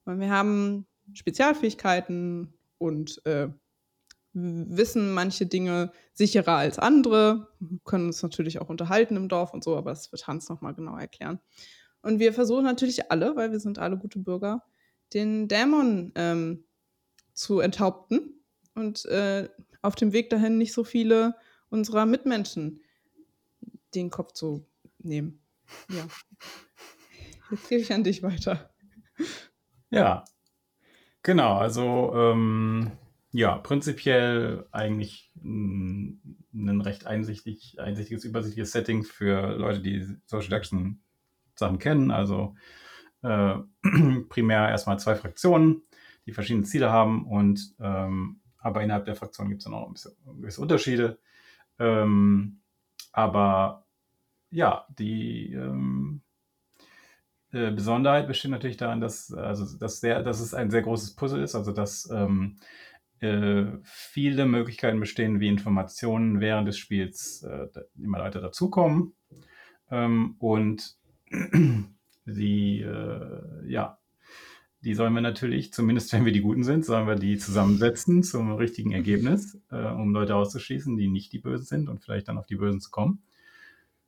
Und 0.04 0.20
wir 0.20 0.30
haben 0.30 0.86
Spezialfähigkeiten 1.14 2.54
und 2.78 3.26
äh, 3.26 3.48
wissen 4.34 5.14
manche 5.14 5.46
Dinge 5.46 5.92
sicherer 6.14 6.58
als 6.58 6.78
andere, 6.78 7.48
können 7.86 8.08
uns 8.08 8.22
natürlich 8.22 8.60
auch 8.60 8.70
unterhalten 8.70 9.16
im 9.16 9.30
Dorf 9.30 9.54
und 9.54 9.64
so, 9.64 9.78
aber 9.78 9.92
das 9.92 10.12
wird 10.12 10.28
Hans 10.28 10.50
nochmal 10.50 10.74
genau 10.74 10.98
erklären. 10.98 11.40
Und 12.02 12.20
wir 12.20 12.34
versuchen 12.34 12.64
natürlich 12.64 13.12
alle, 13.12 13.36
weil 13.36 13.52
wir 13.52 13.60
sind 13.60 13.80
alle 13.80 13.98
gute 13.98 14.20
Bürger, 14.20 14.64
den 15.14 15.48
Dämon 15.48 16.12
ähm, 16.16 16.64
zu 17.34 17.60
enthaupten 17.60 18.42
und 18.76 19.06
äh, 19.06 19.50
auf 19.82 19.96
dem 19.96 20.14
Weg 20.14 20.30
dahin 20.30 20.58
nicht 20.58 20.74
so 20.74 20.84
viele 20.84 21.36
unserer 21.70 22.06
Mitmenschen 22.06 22.82
den 23.96 24.10
Kopf 24.10 24.34
zu 24.34 24.66
nehmen. 25.00 25.42
Ja. 25.90 26.08
Jetzt 27.52 27.70
gebe 27.70 27.82
ich 27.82 27.94
an 27.94 28.04
dich 28.04 28.24
weiter. 28.24 28.70
Ja, 29.90 30.26
genau. 31.24 31.58
Also 31.58 32.14
ähm, 32.14 32.92
ja, 33.32 33.58
prinzipiell 33.58 34.68
eigentlich 34.72 35.32
ein, 35.44 36.82
recht 36.82 37.06
einsichtig, 37.06 37.80
einsichtiges, 37.80 38.26
übersichtliches 38.26 38.72
Setting 38.72 39.04
für 39.04 39.56
Leute, 39.56 39.82
die 39.82 40.06
Social 40.26 40.50
Deduction 40.50 41.02
Sachen 41.56 41.80
kennen. 41.80 42.12
Also 42.12 42.56
äh, 43.24 43.56
primär 44.30 44.70
erstmal 44.70 45.00
zwei 45.00 45.16
Fraktionen, 45.16 45.84
die 46.26 46.34
verschiedene 46.34 46.66
Ziele 46.66 46.92
haben 46.92 47.26
und 47.26 47.76
ähm, 47.80 48.42
aber 48.60 48.84
innerhalb 48.84 49.06
der 49.06 49.16
Fraktion 49.16 49.50
gibt 49.50 49.60
es 49.60 49.66
dann 49.66 49.74
auch 49.74 49.82
noch 49.82 49.88
ein 49.88 49.94
bisschen 49.94 50.16
gewisse 50.42 50.62
Unterschiede. 50.62 51.20
Ähm, 51.80 52.62
aber 53.14 53.86
ja, 54.50 54.86
die 54.98 55.54
ähm, 55.54 56.22
äh, 57.52 57.72
Besonderheit 57.72 58.28
besteht 58.28 58.52
natürlich 58.52 58.78
darin, 58.78 59.00
dass, 59.00 59.34
also, 59.34 59.78
dass, 59.78 60.00
sehr, 60.00 60.24
dass 60.24 60.40
es 60.40 60.54
ein 60.54 60.70
sehr 60.70 60.82
großes 60.82 61.16
Puzzle 61.16 61.42
ist, 61.42 61.56
also 61.56 61.72
dass 61.72 62.10
ähm, 62.12 62.60
äh, 63.20 63.66
viele 63.84 64.46
Möglichkeiten 64.46 65.00
bestehen, 65.00 65.40
wie 65.40 65.48
Informationen 65.48 66.40
während 66.40 66.68
des 66.68 66.78
Spiels 66.78 67.44
äh, 67.44 67.68
immer 67.98 68.20
weiter 68.20 68.42
dazukommen. 68.42 69.16
Ähm, 69.90 70.36
und 70.40 70.98
die, 72.28 72.82
äh, 72.82 73.68
ja, 73.68 73.98
die 74.82 74.94
sollen 74.94 75.14
wir 75.14 75.22
natürlich, 75.22 75.74
zumindest 75.74 76.14
wenn 76.14 76.26
wir 76.26 76.32
die 76.32 76.42
Guten 76.42 76.64
sind, 76.64 76.86
sollen 76.86 77.08
wir 77.08 77.16
die 77.16 77.38
zusammensetzen 77.38 78.24
zum 78.24 78.54
richtigen 78.54 78.92
Ergebnis, 78.92 79.60
äh, 79.72 79.88
um 79.88 80.14
Leute 80.14 80.36
auszuschließen, 80.36 80.96
die 80.98 81.08
nicht 81.08 81.34
die 81.34 81.40
Bösen 81.40 81.66
sind 81.66 81.90
und 81.90 82.00
vielleicht 82.00 82.28
dann 82.28 82.38
auf 82.38 82.46
die 82.46 82.56
Bösen 82.56 82.80
zu 82.80 82.92
kommen. 82.92 83.24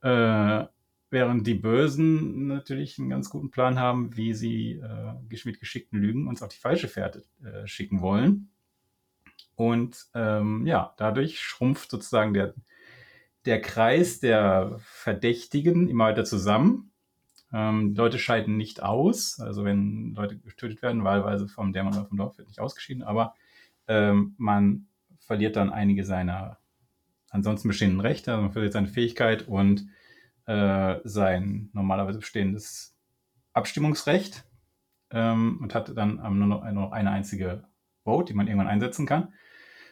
Äh, 0.02 0.66
während 1.10 1.48
die 1.48 1.56
Bösen 1.56 2.48
natürlich 2.48 3.00
einen 3.00 3.10
ganz 3.10 3.30
guten 3.30 3.50
Plan 3.50 3.80
haben, 3.80 4.16
wie 4.16 4.34
sie 4.34 4.74
äh, 4.74 5.14
mit 5.44 5.60
geschickten 5.60 6.00
Lügen 6.00 6.28
uns 6.28 6.44
auf 6.44 6.50
die 6.50 6.60
falsche 6.60 6.88
Fährte 6.88 7.24
äh, 7.44 7.66
schicken 7.66 8.02
wollen. 8.02 8.50
Und 9.56 10.06
ähm, 10.14 10.66
ja, 10.66 10.94
dadurch 10.98 11.42
schrumpft 11.42 11.92
sozusagen 11.92 12.34
der, 12.34 12.54
der 13.46 13.60
Kreis 13.60 14.20
der 14.20 14.78
Verdächtigen 14.80 15.90
immer 15.90 16.06
weiter 16.06 16.24
zusammen. 16.24 16.92
Ähm, 17.52 17.96
Leute 17.96 18.20
scheiden 18.20 18.58
nicht 18.58 18.84
aus, 18.84 19.40
also 19.40 19.64
wenn 19.64 20.14
Leute 20.16 20.38
getötet 20.38 20.82
werden, 20.82 21.04
wahlweise 21.04 21.48
vom 21.48 21.74
Dämon 21.74 21.94
oder 21.94 22.06
vom 22.06 22.18
Dorf 22.18 22.38
wird 22.38 22.48
nicht 22.48 22.60
ausgeschieden, 22.60 23.04
aber 23.04 23.34
ähm, 23.88 24.36
man 24.38 24.88
verliert 25.20 25.56
dann 25.56 25.72
einige 25.72 26.06
seiner 26.06 26.60
ansonsten 27.32 27.68
bestehenden 27.68 28.02
Rechte, 28.02 28.32
also 28.32 28.44
man 28.44 28.52
verliert 28.52 28.74
seine 28.74 28.88
Fähigkeit 28.88 29.48
und 29.48 29.88
äh, 30.46 30.98
sein 31.04 31.70
normalerweise 31.74 32.20
bestehendes 32.20 32.96
Abstimmungsrecht 33.54 34.46
ähm, 35.12 35.60
und 35.62 35.74
hat 35.74 35.96
dann 35.98 36.16
nur 36.38 36.48
noch, 36.48 36.64
nur 36.64 36.84
noch 36.84 36.92
eine 36.92 37.12
einzige 37.12 37.64
Vote, 38.04 38.32
die 38.32 38.38
man 38.38 38.48
irgendwann 38.48 38.68
einsetzen 38.68 39.06
kann 39.06 39.34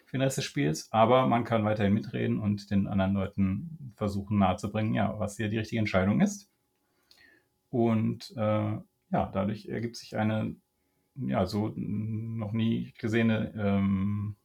für 0.06 0.18
den 0.18 0.22
Rest 0.22 0.38
des 0.38 0.46
Spiels, 0.46 0.92
aber 0.92 1.28
man 1.28 1.44
kann 1.44 1.66
weiterhin 1.66 1.94
mitreden 1.94 2.40
und 2.40 2.72
den 2.72 2.88
anderen 2.88 3.14
Leuten 3.14 3.94
versuchen 3.96 4.38
nahezubringen, 4.38 4.94
ja, 4.94 5.20
was 5.20 5.38
hier 5.38 5.50
die 5.50 5.58
richtige 5.58 5.80
Entscheidung 5.80 6.22
ist. 6.22 6.50
Und 7.70 8.34
äh, 8.36 8.78
ja, 9.12 9.30
dadurch 9.34 9.68
ergibt 9.68 9.96
sich 9.96 10.18
eine 10.18 10.56
ja 11.16 11.46
so 11.46 11.74
noch 11.76 12.52
nie 12.52 12.94
gesehene 12.98 13.54
ähm, 13.58 14.36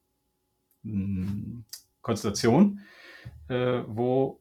Konstellation, 2.01 2.81
äh, 3.49 3.83
wo 3.87 4.41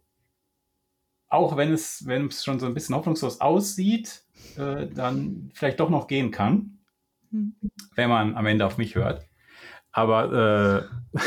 auch 1.27 1.55
wenn 1.55 1.71
es, 1.71 2.05
wenn 2.05 2.27
es 2.27 2.43
schon 2.43 2.59
so 2.59 2.65
ein 2.65 2.73
bisschen 2.73 2.95
hoffnungslos 2.95 3.39
aussieht, 3.39 4.25
äh, 4.57 4.87
dann 4.87 5.51
vielleicht 5.53 5.79
doch 5.79 5.89
noch 5.89 6.07
gehen 6.07 6.31
kann, 6.31 6.79
hm. 7.29 7.55
wenn 7.95 8.09
man 8.09 8.35
am 8.35 8.45
Ende 8.45 8.65
auf 8.65 8.77
mich 8.77 8.95
hört. 8.95 9.27
Aber 9.93 10.89
äh, 11.13 11.19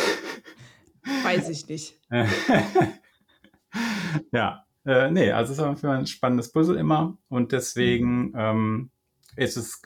weiß 1.25 1.49
ich 1.49 1.66
nicht. 1.68 1.94
ja, 4.32 4.63
äh, 4.84 5.10
nee, 5.10 5.30
also 5.30 5.52
es 5.52 5.58
ist 5.58 5.64
auf 5.64 5.84
ein 5.84 6.06
spannendes 6.06 6.52
Puzzle 6.52 6.76
immer 6.76 7.16
und 7.28 7.52
deswegen 7.52 8.32
ähm, 8.36 8.90
ist 9.36 9.56
es 9.56 9.82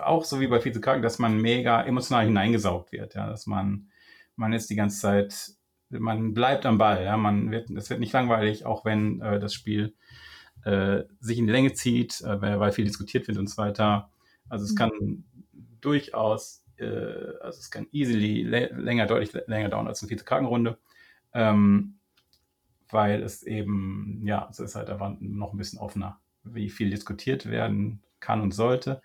auch 0.00 0.24
so 0.24 0.40
wie 0.40 0.46
bei 0.46 0.64
Vizekarten, 0.64 1.02
dass 1.02 1.18
man 1.18 1.40
mega 1.40 1.82
emotional 1.82 2.24
hineingesaugt 2.24 2.92
wird, 2.92 3.14
ja, 3.14 3.28
dass 3.28 3.46
man, 3.46 3.88
man 4.34 4.52
ist 4.52 4.70
die 4.70 4.76
ganze 4.76 5.00
Zeit, 5.00 5.52
man 5.90 6.34
bleibt 6.34 6.66
am 6.66 6.78
Ball, 6.78 7.04
ja, 7.04 7.16
man 7.16 7.50
wird, 7.50 7.70
es 7.70 7.90
wird 7.90 8.00
nicht 8.00 8.12
langweilig, 8.12 8.64
auch 8.64 8.84
wenn 8.84 9.20
äh, 9.20 9.38
das 9.38 9.54
Spiel 9.54 9.94
äh, 10.64 11.04
sich 11.20 11.38
in 11.38 11.46
die 11.46 11.52
Länge 11.52 11.74
zieht, 11.74 12.20
äh, 12.22 12.40
weil 12.40 12.72
viel 12.72 12.84
diskutiert 12.86 13.28
wird 13.28 13.38
und 13.38 13.48
so 13.48 13.58
weiter. 13.58 14.10
Also 14.48 14.64
es 14.64 14.72
mhm. 14.72 14.76
kann 14.76 15.24
durchaus, 15.80 16.64
äh, 16.78 16.86
also 17.40 17.58
es 17.60 17.70
kann 17.70 17.86
easily 17.92 18.42
länger, 18.42 19.06
deutlich 19.06 19.32
länger 19.46 19.68
dauern 19.68 19.86
als 19.86 20.02
eine 20.02 20.10
Vizekartenrunde. 20.10 20.78
Ähm, 21.34 21.98
weil 22.90 23.22
es 23.22 23.42
eben, 23.42 24.22
ja, 24.24 24.48
es 24.50 24.58
ist 24.58 24.74
halt 24.74 24.90
einfach 24.90 25.14
noch 25.20 25.52
ein 25.52 25.58
bisschen 25.58 25.78
offener, 25.78 26.18
wie 26.44 26.70
viel 26.70 26.90
diskutiert 26.90 27.50
werden 27.50 28.02
kann 28.20 28.40
und 28.40 28.52
sollte. 28.52 29.02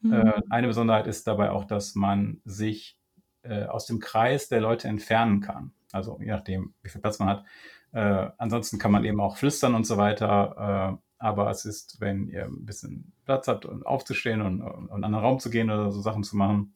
Mhm. 0.00 0.12
Äh, 0.12 0.42
eine 0.50 0.66
Besonderheit 0.68 1.06
ist 1.06 1.26
dabei 1.26 1.50
auch, 1.50 1.64
dass 1.64 1.94
man 1.94 2.40
sich 2.44 2.98
äh, 3.42 3.64
aus 3.64 3.86
dem 3.86 4.00
Kreis 4.00 4.48
der 4.48 4.60
Leute 4.60 4.88
entfernen 4.88 5.40
kann. 5.40 5.72
Also 5.92 6.18
je 6.20 6.26
nachdem, 6.26 6.74
wie 6.82 6.88
viel 6.88 7.00
Platz 7.00 7.18
man 7.18 7.28
hat. 7.28 7.44
Äh, 7.92 8.30
ansonsten 8.38 8.78
kann 8.78 8.92
man 8.92 9.04
eben 9.04 9.20
auch 9.20 9.36
flüstern 9.36 9.74
und 9.74 9.86
so 9.86 9.96
weiter. 9.96 10.98
Äh, 10.98 11.06
aber 11.18 11.50
es 11.50 11.64
ist, 11.64 12.00
wenn 12.00 12.28
ihr 12.28 12.44
ein 12.44 12.66
bisschen 12.66 13.12
Platz 13.24 13.48
habt, 13.48 13.64
um 13.64 13.84
aufzustehen 13.84 14.42
und, 14.42 14.60
und 14.60 14.88
in 14.88 14.94
einen 14.94 15.04
anderen 15.04 15.24
Raum 15.24 15.38
zu 15.38 15.50
gehen 15.50 15.70
oder 15.70 15.90
so 15.90 16.00
Sachen 16.00 16.24
zu 16.24 16.36
machen, 16.36 16.72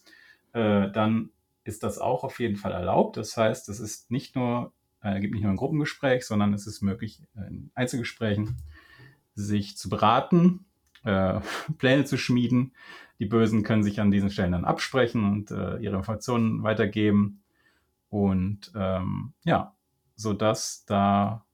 äh, 0.52 0.90
dann 0.90 1.30
ist 1.64 1.82
das 1.82 1.98
auch 1.98 2.24
auf 2.24 2.40
jeden 2.40 2.56
Fall 2.56 2.72
erlaubt. 2.72 3.16
Das 3.16 3.36
heißt, 3.36 3.68
es 3.68 3.80
ist 3.80 4.10
nicht 4.10 4.34
nur 4.34 4.72
äh, 5.02 5.20
gibt 5.20 5.34
nicht 5.34 5.42
nur 5.42 5.52
ein 5.52 5.56
Gruppengespräch, 5.56 6.26
sondern 6.26 6.54
es 6.54 6.66
ist 6.66 6.82
möglich, 6.82 7.22
in 7.34 7.70
Einzelgesprächen 7.74 8.56
sich 9.34 9.76
zu 9.76 9.88
beraten, 9.88 10.64
äh, 11.04 11.40
Pläne 11.78 12.04
zu 12.04 12.18
schmieden. 12.18 12.72
Die 13.18 13.26
Bösen 13.26 13.62
können 13.62 13.82
sich 13.82 14.00
an 14.00 14.10
diesen 14.10 14.30
Stellen 14.30 14.52
dann 14.52 14.64
absprechen 14.64 15.24
und 15.24 15.50
äh, 15.50 15.78
ihre 15.78 15.96
Informationen 15.96 16.62
weitergeben. 16.62 17.42
Und 18.08 18.72
ähm, 18.74 19.34
ja, 19.44 19.74
sodass 20.16 20.84
da 20.86 21.44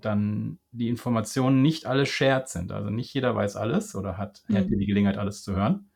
dann 0.00 0.58
die 0.70 0.88
Informationen 0.88 1.62
nicht 1.62 1.86
alle 1.86 2.06
shared 2.06 2.48
sind. 2.48 2.72
Also 2.72 2.90
nicht 2.90 3.12
jeder 3.14 3.34
weiß 3.34 3.56
alles 3.56 3.94
oder 3.94 4.16
hat, 4.16 4.42
mhm. 4.48 4.54
hätte 4.54 4.76
die 4.76 4.86
Gelegenheit, 4.86 5.18
alles 5.18 5.42
zu 5.42 5.56
hören 5.56 5.90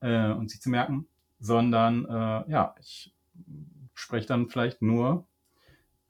äh, 0.00 0.30
und 0.30 0.50
sich 0.50 0.60
zu 0.60 0.70
merken, 0.70 1.06
sondern 1.38 2.04
äh, 2.04 2.50
ja, 2.50 2.74
ich 2.80 3.14
spreche 3.94 4.26
dann 4.26 4.48
vielleicht 4.48 4.82
nur 4.82 5.26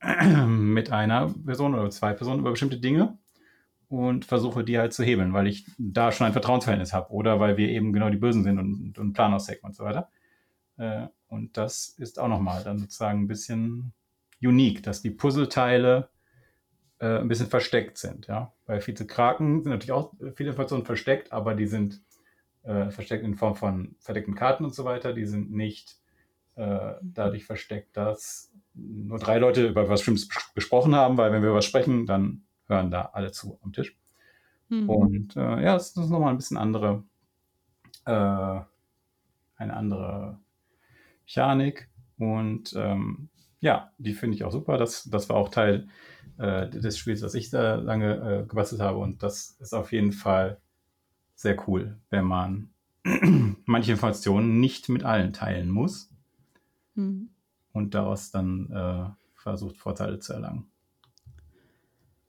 mit 0.47 0.93
einer 0.93 1.33
Person 1.45 1.75
oder 1.75 1.91
zwei 1.91 2.13
Personen 2.13 2.41
über 2.41 2.51
bestimmte 2.51 2.79
Dinge 2.79 3.19
und 3.89 4.25
versuche 4.25 4.65
die 4.65 4.79
halt 4.79 4.93
zu 4.93 5.03
hebeln, 5.03 5.33
weil 5.33 5.47
ich 5.47 5.67
da 5.79 6.13
schon 6.13 6.27
ein 6.27 6.33
Vertrauensverhältnis 6.33 6.93
habe 6.93 7.11
oder 7.11 7.41
weil 7.41 7.57
wir 7.57 7.69
eben 7.69 7.93
genau 7.93 8.09
die 8.09 8.17
Bösen 8.17 8.45
sind 8.45 8.59
und, 8.59 8.99
und 8.99 9.13
Plan 9.13 9.35
ausdecken 9.35 9.67
und 9.67 9.75
so 9.75 9.85
weiter. 9.85 10.09
Äh, 10.79 11.09
und 11.29 11.57
das 11.57 11.89
ist 11.99 12.19
auch 12.19 12.29
nochmal 12.29 12.63
dann 12.65 12.79
sozusagen 12.79 13.23
ein 13.23 13.29
bisschen 13.29 13.93
unique, 14.43 14.83
dass 14.83 15.03
die 15.03 15.11
Puzzleteile 15.11 16.09
äh, 16.99 17.19
ein 17.19 17.29
bisschen 17.29 17.49
versteckt 17.49 17.99
sind. 17.99 18.27
Ja? 18.27 18.53
Bei 18.67 18.81
Vize-Kraken 18.81 19.63
sind 19.63 19.73
natürlich 19.73 19.93
auch 19.93 20.13
viele 20.35 20.51
Informationen 20.51 20.85
versteckt, 20.85 21.33
aber 21.33 21.55
die 21.55 21.67
sind 21.67 22.01
äh, 22.63 22.91
versteckt 22.91 23.25
in 23.25 23.37
Form 23.37 23.57
von 23.57 23.97
verdeckten 23.99 24.35
Karten 24.35 24.65
und 24.65 24.75
so 24.75 24.85
weiter. 24.85 25.13
Die 25.13 25.27
sind 25.27 25.51
nicht 25.51 25.97
äh, 26.57 26.95
dadurch 27.03 27.45
versteckt, 27.45 27.97
dass 27.97 28.53
nur 28.75 29.19
drei 29.19 29.39
Leute 29.39 29.67
über 29.67 29.89
was 29.89 30.01
Bestimmtes 30.01 30.29
gesprochen 30.55 30.95
haben, 30.95 31.17
weil 31.17 31.33
wenn 31.33 31.43
wir 31.43 31.55
was 31.55 31.65
sprechen, 31.65 32.07
dann 32.07 32.43
hören 32.67 32.91
da 32.91 33.11
alle 33.13 33.33
zu 33.33 33.59
am 33.63 33.73
Tisch. 33.73 33.97
Mhm. 34.69 34.89
Und 34.89 35.37
äh, 35.37 35.63
ja, 35.63 35.77
es 35.77 35.89
ist 35.89 35.97
nochmal 35.97 36.31
ein 36.31 36.37
bisschen 36.37 36.57
andere, 36.57 37.05
äh, 38.05 38.11
eine 38.13 39.77
andere 39.77 40.39
Mechanik. 41.25 41.89
Und 42.19 42.75
ähm, 42.77 43.29
ja, 43.61 43.93
die 43.99 44.15
finde 44.15 44.37
ich 44.37 44.45
auch 44.45 44.53
super. 44.53 44.79
Das, 44.79 45.05
das 45.05 45.29
war 45.29 45.37
auch 45.37 45.49
Teil 45.49 45.89
äh, 46.39 46.69
des 46.69 46.97
Spiels, 46.97 47.23
was 47.23 47.35
ich 47.35 47.51
da 47.51 47.75
lange 47.77 48.43
äh, 48.43 48.47
gebastelt 48.47 48.81
habe. 48.81 48.99
Und 48.99 49.23
das 49.23 49.57
ist 49.61 49.75
auf 49.75 49.93
jeden 49.93 50.13
Fall 50.13 50.61
sehr 51.35 51.57
cool, 51.69 51.99
wenn 52.11 52.25
man 52.25 52.71
manche 53.65 53.93
Informationen 53.93 54.61
nicht 54.61 54.89
mit 54.89 55.05
allen 55.05 55.33
teilen 55.33 55.71
muss. 55.71 56.11
Mhm. 56.95 57.31
Und 57.73 57.95
daraus 57.95 58.31
dann 58.31 58.71
äh, 58.71 59.41
versucht, 59.41 59.77
Vorteile 59.77 60.19
zu 60.19 60.33
erlangen. 60.33 60.71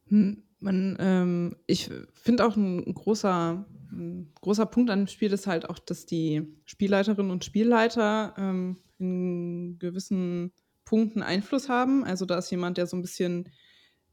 Hm, 0.08 0.44
man, 0.60 0.98
ähm, 1.00 1.56
ich 1.68 1.90
finde 2.14 2.46
auch 2.46 2.56
ein 2.56 2.94
großer, 2.94 3.66
ein 3.92 4.32
großer 4.42 4.66
Punkt 4.66 4.90
an 4.90 5.00
dem 5.00 5.08
Spiel 5.08 5.34
ist 5.34 5.48
halt 5.48 5.70
auch, 5.70 5.80
dass 5.80 6.06
die 6.06 6.48
Spielleiterinnen 6.66 7.32
und 7.32 7.44
Spielleiter 7.44 8.34
ähm, 8.38 8.78
in 9.00 9.80
gewissen 9.80 10.54
Punkten 10.86 11.24
Einfluss 11.24 11.70
haben. 11.70 12.04
Also 12.04 12.26
da 12.26 12.38
ist 12.38 12.52
jemand, 12.52 12.78
der 12.78 12.88
so 12.88 12.96
ein 12.98 13.02
bisschen 13.02 13.50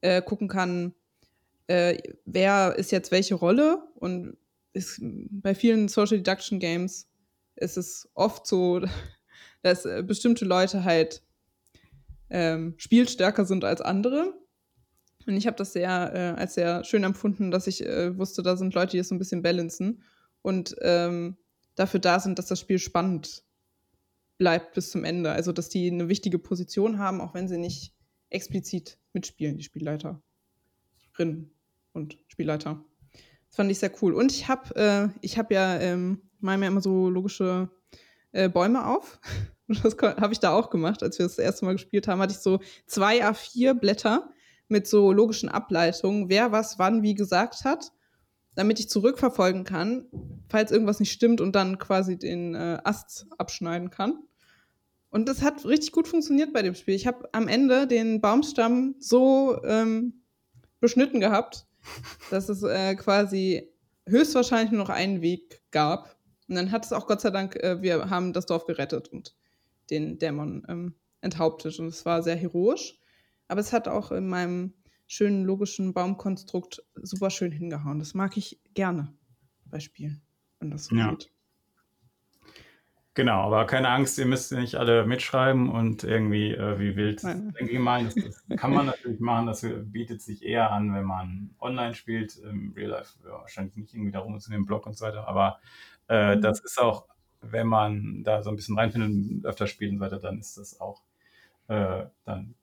äh, 0.00 0.22
gucken 0.22 0.48
kann, 0.48 0.94
äh, 1.66 1.98
wer 2.24 2.76
ist 2.76 2.92
jetzt 2.92 3.10
welche 3.10 3.34
Rolle 3.34 3.82
und 3.96 4.36
ist, 4.72 5.00
bei 5.02 5.54
vielen 5.54 5.88
Social 5.88 6.18
Deduction 6.18 6.58
Games 6.58 7.08
ist 7.56 7.76
es 7.76 8.08
oft 8.14 8.46
so, 8.46 8.80
dass 9.68 9.84
äh, 9.84 10.02
bestimmte 10.02 10.44
Leute 10.44 10.84
halt 10.84 11.22
ähm, 12.30 12.74
spielstärker 12.76 13.44
sind 13.44 13.64
als 13.64 13.80
andere. 13.80 14.34
Und 15.26 15.36
ich 15.36 15.46
habe 15.46 15.56
das 15.56 15.72
sehr 15.72 16.12
äh, 16.14 16.40
als 16.40 16.54
sehr 16.54 16.84
schön 16.84 17.04
empfunden, 17.04 17.50
dass 17.50 17.66
ich 17.66 17.84
äh, 17.84 18.16
wusste, 18.16 18.42
da 18.42 18.56
sind 18.56 18.74
Leute, 18.74 18.92
die 18.92 18.98
es 18.98 19.08
so 19.08 19.14
ein 19.14 19.18
bisschen 19.18 19.42
balancen 19.42 20.02
und 20.42 20.74
ähm, 20.80 21.36
dafür 21.74 22.00
da 22.00 22.18
sind, 22.20 22.38
dass 22.38 22.46
das 22.46 22.60
Spiel 22.60 22.78
spannend 22.78 23.44
bleibt 24.38 24.74
bis 24.74 24.90
zum 24.90 25.04
Ende. 25.04 25.32
Also, 25.32 25.52
dass 25.52 25.68
die 25.68 25.90
eine 25.90 26.08
wichtige 26.08 26.38
Position 26.38 26.98
haben, 26.98 27.20
auch 27.20 27.34
wenn 27.34 27.48
sie 27.48 27.58
nicht 27.58 27.94
explizit 28.30 28.98
mitspielen, 29.12 29.58
die 29.58 29.64
Spielleiterinnen 29.64 30.22
und 31.92 32.18
Spielleiter. 32.28 32.84
Das 33.48 33.56
fand 33.56 33.70
ich 33.70 33.78
sehr 33.78 33.92
cool. 34.02 34.14
Und 34.14 34.32
ich 34.32 34.48
habe 34.48 34.76
äh, 34.76 35.08
ich 35.20 35.38
hab 35.38 35.50
ja, 35.50 35.78
ähm, 35.78 36.22
mal 36.40 36.56
mir 36.56 36.68
immer 36.68 36.80
so 36.80 37.10
logische 37.10 37.70
äh, 38.32 38.48
Bäume 38.48 38.86
auf. 38.86 39.20
Und 39.68 39.84
das 39.84 39.96
habe 40.00 40.32
ich 40.32 40.40
da 40.40 40.52
auch 40.52 40.70
gemacht, 40.70 41.02
als 41.02 41.18
wir 41.18 41.26
das, 41.26 41.36
das 41.36 41.44
erste 41.44 41.64
Mal 41.64 41.72
gespielt 41.72 42.08
haben. 42.08 42.20
Hatte 42.20 42.32
ich 42.32 42.40
so 42.40 42.60
zwei 42.86 43.24
A4 43.24 43.74
Blätter 43.74 44.30
mit 44.68 44.86
so 44.86 45.12
logischen 45.12 45.48
Ableitungen, 45.48 46.28
wer 46.28 46.52
was 46.52 46.78
wann 46.78 47.02
wie 47.02 47.14
gesagt 47.14 47.64
hat, 47.64 47.92
damit 48.54 48.80
ich 48.80 48.88
zurückverfolgen 48.88 49.64
kann, 49.64 50.06
falls 50.48 50.72
irgendwas 50.72 51.00
nicht 51.00 51.12
stimmt 51.12 51.40
und 51.40 51.54
dann 51.54 51.78
quasi 51.78 52.18
den 52.18 52.54
äh, 52.54 52.78
Ast 52.84 53.26
abschneiden 53.38 53.90
kann. 53.90 54.18
Und 55.10 55.28
das 55.28 55.42
hat 55.42 55.64
richtig 55.64 55.92
gut 55.92 56.06
funktioniert 56.06 56.52
bei 56.52 56.62
dem 56.62 56.74
Spiel. 56.74 56.94
Ich 56.94 57.06
habe 57.06 57.28
am 57.32 57.48
Ende 57.48 57.86
den 57.86 58.20
Baumstamm 58.20 58.96
so 58.98 59.62
ähm, 59.64 60.22
beschnitten 60.80 61.20
gehabt, 61.20 61.66
dass 62.30 62.48
es 62.48 62.62
äh, 62.62 62.94
quasi 62.94 63.72
höchstwahrscheinlich 64.06 64.72
nur 64.72 64.82
noch 64.82 64.90
einen 64.90 65.22
Weg 65.22 65.62
gab. 65.70 66.16
Und 66.48 66.56
dann 66.56 66.72
hat 66.72 66.84
es 66.84 66.92
auch 66.92 67.06
Gott 67.06 67.20
sei 67.20 67.30
Dank, 67.30 67.56
äh, 67.56 67.80
wir 67.80 68.10
haben 68.10 68.32
das 68.32 68.46
Dorf 68.46 68.66
gerettet 68.66 69.08
und 69.08 69.34
den 69.90 70.18
Dämon 70.18 70.64
ähm, 70.68 70.94
enthauptet. 71.20 71.78
Und 71.78 71.88
es 71.88 72.04
war 72.04 72.22
sehr 72.22 72.36
heroisch. 72.36 72.98
Aber 73.48 73.60
es 73.60 73.72
hat 73.72 73.88
auch 73.88 74.12
in 74.12 74.28
meinem 74.28 74.74
schönen 75.06 75.44
logischen 75.44 75.94
Baumkonstrukt 75.94 76.82
super 76.94 77.30
schön 77.30 77.50
hingehauen. 77.50 77.98
Das 77.98 78.14
mag 78.14 78.36
ich 78.36 78.60
gerne 78.74 79.12
bei 79.64 79.80
Spielen, 79.80 80.22
wenn 80.60 80.70
das 80.70 80.86
so 80.86 80.96
ja. 80.96 81.10
geht. 81.10 81.30
Genau, 83.18 83.40
aber 83.40 83.66
keine 83.66 83.88
Angst, 83.88 84.16
ihr 84.20 84.26
müsst 84.26 84.52
nicht 84.52 84.76
alle 84.76 85.04
mitschreiben 85.04 85.70
und 85.70 86.04
irgendwie 86.04 86.52
äh, 86.52 86.78
wie 86.78 86.94
wild 86.94 87.24
irgendwie 87.24 87.80
malen. 87.80 88.04
Das, 88.04 88.14
das 88.14 88.44
kann 88.60 88.72
man 88.72 88.86
natürlich 88.86 89.18
machen, 89.18 89.46
das 89.46 89.66
bietet 89.86 90.22
sich 90.22 90.44
eher 90.44 90.70
an, 90.70 90.94
wenn 90.94 91.02
man 91.02 91.50
online 91.58 91.94
spielt. 91.94 92.36
Im 92.36 92.72
Real 92.76 92.90
Life 92.90 93.18
ja, 93.24 93.32
wahrscheinlich 93.32 93.74
nicht 93.74 93.92
irgendwie 93.92 94.12
darum 94.12 94.38
zu 94.38 94.52
dem 94.52 94.64
Blog 94.66 94.86
und 94.86 94.96
so 94.96 95.04
weiter, 95.04 95.26
aber 95.26 95.58
äh, 96.08 96.36
mhm. 96.36 96.42
das 96.42 96.60
ist 96.60 96.80
auch, 96.80 97.06
wenn 97.40 97.66
man 97.66 98.24
da 98.24 98.42
so 98.42 98.50
ein 98.50 98.56
bisschen 98.56 98.78
reinfindet 98.78 99.10
und 99.10 99.46
öfter 99.46 99.66
spielt 99.66 99.92
und 99.92 99.98
so 99.98 100.04
weiter, 100.04 100.18
dann 100.18 100.38
ist 100.38 100.58
das 100.58 100.80
auch, 100.80 101.02
äh, 101.68 102.06
dann, 102.24 102.54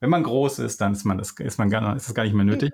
wenn 0.00 0.10
man 0.10 0.22
groß 0.22 0.60
ist, 0.60 0.80
dann 0.80 0.92
ist 0.92 1.04
man 1.04 1.18
das, 1.18 1.32
ist 1.32 1.58
man 1.58 1.70
gar, 1.70 1.96
ist 1.96 2.08
das 2.08 2.14
gar 2.14 2.24
nicht 2.24 2.34
mehr 2.34 2.44
nötig, 2.44 2.72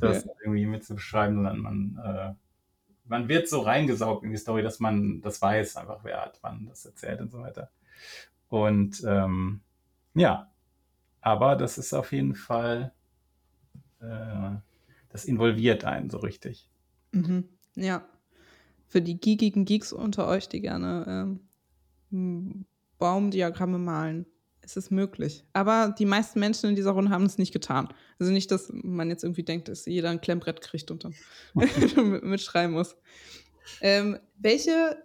das 0.00 0.24
ja. 0.24 0.30
irgendwie 0.42 0.66
mitzubeschreiben, 0.66 1.36
sondern 1.36 1.58
man 1.58 2.00
äh, 2.04 2.34
man 3.08 3.28
wird 3.28 3.48
so 3.48 3.60
reingesaugt 3.60 4.24
in 4.24 4.30
die 4.30 4.36
Story, 4.36 4.62
dass 4.62 4.80
man 4.80 5.20
das 5.20 5.40
weiß, 5.40 5.76
einfach 5.76 6.00
wer 6.02 6.20
hat 6.22 6.38
wann 6.42 6.66
das 6.66 6.84
erzählt 6.84 7.20
und 7.20 7.30
so 7.30 7.40
weiter. 7.40 7.70
Und 8.48 9.02
ähm, 9.06 9.60
ja, 10.14 10.50
aber 11.20 11.56
das 11.56 11.78
ist 11.78 11.92
auf 11.92 12.12
jeden 12.12 12.34
Fall, 12.34 12.92
äh, 14.00 14.56
das 15.08 15.24
involviert 15.24 15.84
einen 15.84 16.10
so 16.10 16.18
richtig. 16.18 16.68
Mhm. 17.12 17.48
Ja. 17.74 18.06
Für 18.86 19.02
die 19.02 19.18
geekigen 19.18 19.64
Geeks 19.64 19.92
unter 19.92 20.28
euch, 20.28 20.48
die 20.48 20.60
gerne 20.60 21.38
ähm, 22.10 22.66
Baumdiagramme 22.98 23.78
malen 23.78 24.26
es 24.66 24.76
ist 24.76 24.90
möglich. 24.90 25.44
Aber 25.52 25.94
die 25.96 26.04
meisten 26.04 26.40
Menschen 26.40 26.68
in 26.68 26.76
dieser 26.76 26.90
Runde 26.90 27.10
haben 27.10 27.24
es 27.24 27.38
nicht 27.38 27.52
getan. 27.52 27.88
Also 28.18 28.32
nicht, 28.32 28.50
dass 28.50 28.70
man 28.72 29.08
jetzt 29.08 29.22
irgendwie 29.22 29.44
denkt, 29.44 29.68
dass 29.68 29.86
jeder 29.86 30.10
ein 30.10 30.20
Klemmbrett 30.20 30.60
kriegt 30.60 30.90
und 30.90 31.04
dann 31.04 31.14
mitschreiben 32.22 32.74
muss. 32.74 32.96
Ähm, 33.80 34.18
welche 34.36 35.02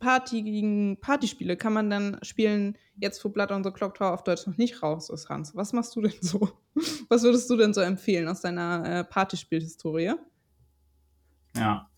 Party 0.00 0.96
Partyspiele 1.00 1.56
kann 1.56 1.72
man 1.72 1.90
dann 1.90 2.18
spielen, 2.22 2.76
jetzt 2.96 3.24
wo 3.24 3.28
Blood 3.28 3.52
on 3.52 3.64
the 3.64 3.70
Clock 3.70 3.94
Tower 3.94 4.12
auf 4.12 4.24
Deutsch 4.24 4.46
noch 4.46 4.56
nicht 4.56 4.82
raus 4.82 5.08
ist, 5.10 5.28
Hans? 5.28 5.54
Was 5.54 5.72
machst 5.72 5.94
du 5.94 6.02
denn 6.02 6.12
so? 6.20 6.50
Was 7.08 7.22
würdest 7.22 7.48
du 7.48 7.56
denn 7.56 7.72
so 7.72 7.80
empfehlen 7.80 8.28
aus 8.28 8.40
deiner 8.40 8.84
äh, 8.84 9.04
Partyspielhistorie? 9.04 10.14
Ja, 11.56 11.89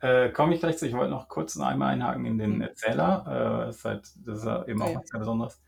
äh, 0.00 0.30
Komme 0.30 0.54
ich 0.54 0.60
gleich 0.60 0.78
zu. 0.78 0.86
Ich 0.86 0.94
wollte 0.94 1.10
noch 1.10 1.28
kurz 1.28 1.58
einmal 1.58 1.92
einhaken 1.92 2.24
in 2.24 2.38
den 2.38 2.56
mhm. 2.56 2.62
Erzähler. 2.62 3.24
Äh, 3.26 3.66
das, 3.66 3.76
ist 3.76 3.84
halt, 3.84 4.08
das 4.24 4.38
ist 4.38 4.44
ja 4.44 4.66
eben 4.66 4.82
auch 4.82 4.94
was 4.94 5.08
sehr 5.08 5.20
Besonderes. 5.20 5.60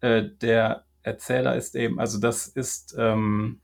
Äh, 0.00 0.24
der 0.40 0.84
Erzähler 1.02 1.56
ist 1.56 1.74
eben, 1.74 1.98
also 2.00 2.18
das 2.18 2.48
ist, 2.48 2.96
ähm, 2.98 3.60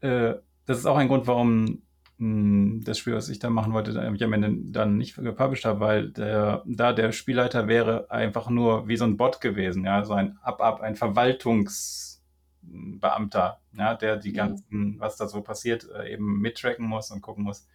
äh, 0.00 0.34
das 0.66 0.78
ist 0.78 0.86
auch 0.86 0.96
ein 0.96 1.08
Grund, 1.08 1.26
warum 1.26 1.82
mh, 2.18 2.18
hm, 2.18 2.82
das 2.84 2.98
Spiel, 2.98 3.14
was 3.14 3.28
ich 3.28 3.38
da 3.38 3.50
machen 3.50 3.72
wollte, 3.72 3.92
da 3.92 4.12
ich 4.12 4.24
am 4.24 4.32
Ende 4.32 4.52
dann 4.70 4.96
nicht 4.96 5.14
gepublished 5.16 5.64
habe, 5.64 5.80
weil 5.80 6.10
der, 6.10 6.62
da 6.66 6.92
der 6.92 7.12
Spielleiter 7.12 7.68
wäre 7.68 8.10
einfach 8.10 8.50
nur 8.50 8.88
wie 8.88 8.96
so 8.96 9.04
ein 9.04 9.16
Bot 9.16 9.40
gewesen, 9.40 9.84
ja, 9.84 10.04
so 10.04 10.14
ein 10.14 10.38
Ab-Ab, 10.42 10.80
ein 10.82 10.96
Verwaltungsbeamter, 10.96 13.60
ja, 13.72 13.94
der 13.94 14.16
die 14.18 14.32
ganzen, 14.32 15.00
was 15.00 15.16
da 15.16 15.26
so 15.26 15.42
passiert, 15.42 15.88
äh, 15.90 16.12
eben 16.12 16.40
mittracken 16.40 16.86
muss 16.86 17.10
und 17.10 17.22
gucken 17.22 17.44
muss, 17.44 17.66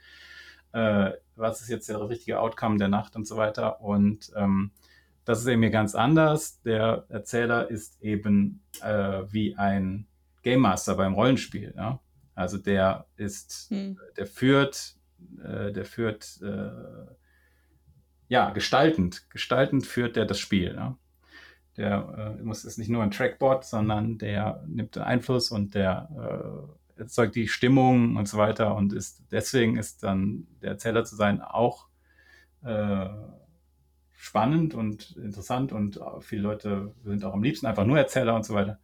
äh, 0.77 1.13
was 1.35 1.61
ist 1.61 1.69
jetzt 1.69 1.89
der 1.89 2.07
richtige 2.07 2.39
Outcome 2.39 2.77
der 2.77 2.87
Nacht 2.87 3.15
und 3.15 3.27
so 3.27 3.35
weiter. 3.35 3.81
Und 3.81 4.31
ähm, 4.35 4.71
das 5.25 5.39
ist 5.39 5.47
eben 5.47 5.61
hier 5.61 5.71
ganz 5.71 5.95
anders. 5.95 6.61
Der 6.61 7.05
Erzähler 7.09 7.69
ist 7.69 8.01
eben 8.01 8.63
äh, 8.81 9.23
wie 9.29 9.55
ein 9.55 10.07
Game 10.43 10.61
Master 10.61 10.95
beim 10.95 11.15
Rollenspiel. 11.15 11.73
Ja? 11.75 11.99
Also 12.35 12.57
der 12.57 13.07
ist, 13.17 13.67
hm. 13.69 13.99
der 14.17 14.27
führt, 14.27 14.95
äh, 15.43 15.71
der 15.71 15.85
führt, 15.85 16.39
äh, 16.43 16.69
ja, 18.27 18.51
gestaltend. 18.51 19.29
Gestaltend 19.31 19.85
führt 19.85 20.15
der 20.15 20.25
das 20.25 20.39
Spiel. 20.39 20.75
Ja? 20.75 20.97
Der 21.75 22.37
äh, 22.39 22.43
muss 22.43 22.65
ist 22.65 22.77
nicht 22.77 22.89
nur 22.89 23.01
ein 23.03 23.11
Trackboard, 23.11 23.65
sondern 23.65 24.17
der 24.17 24.63
nimmt 24.67 24.95
den 24.95 25.03
Einfluss 25.03 25.49
und 25.51 25.73
der 25.73 26.09
äh, 26.15 26.86
erzeugt 26.99 27.35
die 27.35 27.47
Stimmung 27.47 28.15
und 28.15 28.27
so 28.27 28.37
weiter 28.37 28.75
und 28.75 28.93
ist 28.93 29.23
deswegen 29.31 29.77
ist 29.77 30.03
dann 30.03 30.47
der 30.61 30.71
Erzähler 30.71 31.05
zu 31.05 31.15
sein 31.15 31.41
auch 31.41 31.87
äh, 32.63 33.07
spannend 34.17 34.73
und 34.73 35.15
interessant 35.17 35.71
und 35.71 35.99
viele 36.21 36.41
Leute 36.41 36.93
sind 37.03 37.23
auch 37.23 37.33
am 37.33 37.43
liebsten 37.43 37.67
einfach 37.67 37.85
nur 37.85 37.97
Erzähler 37.97 38.35
und 38.35 38.45
so 38.45 38.53
weiter. 38.53 38.79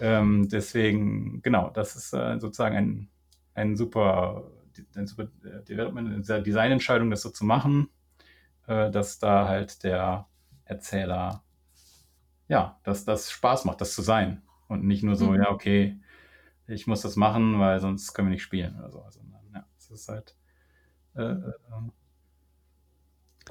Ähm, 0.00 0.48
deswegen, 0.48 1.42
genau, 1.42 1.70
das 1.70 1.96
ist 1.96 2.12
äh, 2.12 2.38
sozusagen 2.38 2.76
ein, 2.76 3.08
ein 3.54 3.76
super, 3.76 4.50
ein 4.94 5.06
super 5.06 5.28
Development, 5.68 6.30
eine 6.30 6.42
Designentscheidung, 6.42 7.10
das 7.10 7.22
so 7.22 7.30
zu 7.30 7.44
machen, 7.44 7.88
äh, 8.66 8.90
dass 8.90 9.18
da 9.18 9.48
halt 9.48 9.82
der 9.82 10.26
Erzähler, 10.64 11.42
ja, 12.48 12.78
dass 12.84 13.04
das 13.04 13.30
Spaß 13.30 13.64
macht, 13.64 13.80
das 13.80 13.94
zu 13.94 14.02
sein 14.02 14.42
und 14.68 14.84
nicht 14.84 15.02
nur 15.02 15.16
so, 15.16 15.32
mhm. 15.32 15.42
ja, 15.42 15.50
okay, 15.50 16.00
ich 16.70 16.86
muss 16.86 17.02
das 17.02 17.16
machen, 17.16 17.58
weil 17.58 17.80
sonst 17.80 18.12
können 18.14 18.28
wir 18.28 18.32
nicht 18.32 18.42
spielen 18.42 18.76
oder 18.78 18.90
so. 18.90 19.00
Also, 19.02 19.20
ja, 19.54 19.64
das 19.76 19.90
ist 19.90 20.08
halt 20.08 20.36
äh, 21.14 21.22
äh, 21.22 21.52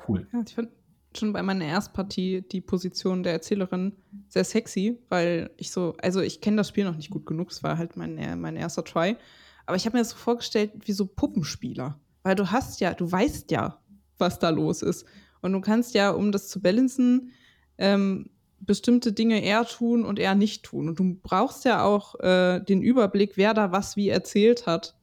cool. 0.08 0.28
Ja, 0.32 0.42
ich 0.46 0.56
finde 0.56 0.72
schon 1.16 1.34
bei 1.34 1.42
meiner 1.42 1.66
Erstpartie 1.66 2.42
die 2.42 2.62
Position 2.62 3.24
der 3.24 3.34
Erzählerin 3.34 3.94
sehr 4.28 4.44
sexy, 4.44 5.00
weil 5.10 5.50
ich 5.58 5.72
so, 5.72 5.96
also 6.02 6.22
ich 6.22 6.42
kenne 6.42 6.58
das 6.58 6.70
Spiel 6.70 6.86
noch 6.86 6.96
nicht 6.96 7.10
gut 7.10 7.26
genug, 7.26 7.50
es 7.50 7.64
war 7.64 7.78
halt 7.78 7.98
mein, 7.98 8.40
mein 8.40 8.56
erster 8.56 8.84
Try. 8.84 9.18
Aber 9.66 9.76
ich 9.76 9.86
habe 9.86 9.98
mir 9.98 10.02
das 10.02 10.12
so 10.12 10.18
vorgestellt 10.18 10.72
wie 10.86 10.94
so 10.94 11.06
Puppenspieler. 11.06 12.00
Weil 12.24 12.36
du 12.36 12.52
hast 12.52 12.80
ja, 12.80 12.94
du 12.94 13.12
weißt 13.12 13.52
ja, 13.52 13.80
was 14.18 14.40
da 14.40 14.50
los 14.50 14.82
ist. 14.82 15.06
Und 15.42 15.54
du 15.54 15.62
kannst 15.62 15.94
ja, 15.96 16.12
um 16.12 16.32
das 16.32 16.48
zu 16.48 16.62
balancen, 16.62 17.32
ähm, 17.78 18.30
bestimmte 18.62 19.14
Dinge 19.14 19.44
eher 19.44 19.66
tun 19.66 20.06
und 20.06 20.20
eher 20.20 20.36
nicht 20.36 20.64
tun. 20.64 20.90
Und 20.90 21.00
du 21.00 21.16
brauchst 21.22 21.66
ja 21.66 21.84
auch 21.84 22.20
äh, 22.20 22.60
den 22.60 22.82
Überblick, 22.82 23.38
wer 23.38 23.54
da 23.54 23.72
was 23.72 23.96
wie 23.96 24.10
erzählt 24.10 24.68
hat, 24.68 24.96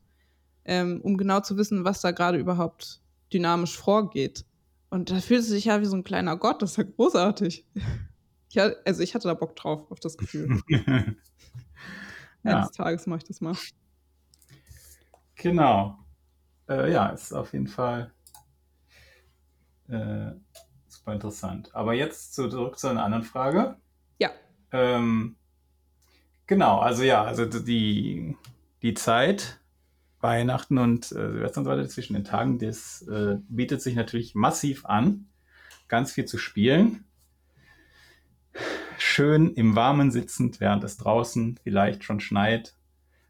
ähm, 0.65 1.01
um 1.03 1.17
genau 1.17 1.41
zu 1.41 1.57
wissen, 1.57 1.85
was 1.85 2.01
da 2.01 2.11
gerade 2.11 2.39
überhaupt 2.39 3.01
dynamisch 3.33 3.77
vorgeht. 3.77 4.45
Und 4.91 5.11
da 5.11 5.21
fühlt 5.21 5.41
es 5.41 5.49
sich 5.49 5.67
ja 5.67 5.81
wie 5.81 5.87
so 5.87 5.97
ein 5.97 6.05
kleiner 6.05 6.37
Gott, 6.37 6.63
das 6.63 6.73
ist 6.73 6.77
ja 6.79 6.85
großartig. 6.85 7.67
Ich, 8.49 8.63
also 8.63 9.03
ich 9.03 9.15
hatte 9.15 9.29
da 9.29 9.35
Bock 9.35 9.55
drauf, 9.57 9.91
auf 9.91 10.01
das 10.01 10.17
Gefühl. 10.17 10.61
Ja. 12.43 12.59
Eines 12.59 12.71
Tages 12.71 13.07
mache 13.09 13.19
ich 13.19 13.25
das 13.25 13.41
mal. 13.41 13.57
Genau. 15.35 15.99
Äh, 16.69 16.93
ja, 16.93 17.09
ist 17.09 17.33
auf 17.33 17.53
jeden 17.53 17.67
Fall 17.67 18.13
äh, 19.89 20.31
super 21.07 21.15
interessant. 21.15 21.71
Aber 21.73 21.95
jetzt 21.95 22.35
zurück 22.35 22.79
zu 22.79 22.89
einer 22.89 23.05
anderen 23.05 23.23
Frage. 23.23 23.77
Ja. 24.19 24.31
Ähm, 24.73 25.37
genau, 26.49 26.81
also 26.81 27.05
ja, 27.05 27.23
also 27.23 27.45
die, 27.47 28.37
die 28.83 28.95
Zeit, 28.95 29.61
Weihnachten 30.21 30.79
und 30.79 31.05
äh, 31.13 31.31
Silvester 31.31 31.59
und 31.59 31.65
so 31.65 31.71
weiter 31.71 31.89
zwischen 31.89 32.15
den 32.15 32.25
Tagen, 32.25 32.59
das 32.59 33.03
äh, 33.03 33.39
bietet 33.49 33.83
sich 33.83 33.95
natürlich 33.95 34.35
massiv 34.35 34.85
an, 34.85 35.29
ganz 35.87 36.13
viel 36.13 36.25
zu 36.25 36.39
spielen. 36.39 37.05
Schön 38.99 39.53
im 39.55 39.77
Warmen 39.77 40.11
sitzend, 40.11 40.59
während 40.59 40.83
es 40.83 40.97
draußen 40.97 41.59
vielleicht 41.63 42.03
schon 42.03 42.21
schneit, 42.21 42.75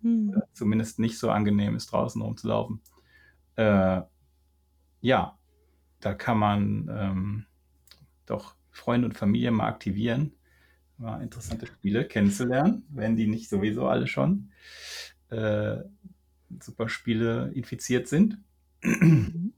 Hm. 0.02 0.40
zumindest 0.52 0.98
nicht 0.98 1.18
so 1.18 1.30
angenehm 1.30 1.74
ist, 1.74 1.90
draußen 1.90 2.22
rumzulaufen. 2.22 2.80
Äh, 3.56 4.02
ja, 5.00 5.38
da 6.00 6.14
kann 6.14 6.38
man 6.38 6.88
ähm, 6.90 7.46
doch 8.26 8.54
Freunde 8.70 9.08
und 9.08 9.14
Familie 9.14 9.50
mal 9.50 9.66
aktivieren, 9.66 10.32
mal 10.98 11.22
interessante 11.22 11.66
Spiele 11.66 12.06
kennenzulernen, 12.06 12.84
wenn 12.90 13.16
die 13.16 13.26
nicht 13.26 13.48
sowieso 13.48 13.86
alle 13.86 14.06
schon 14.06 14.50
äh, 15.30 15.78
super 16.60 16.88
Spiele 16.88 17.50
infiziert 17.54 18.08
sind. 18.08 18.38
Mhm. 18.82 19.52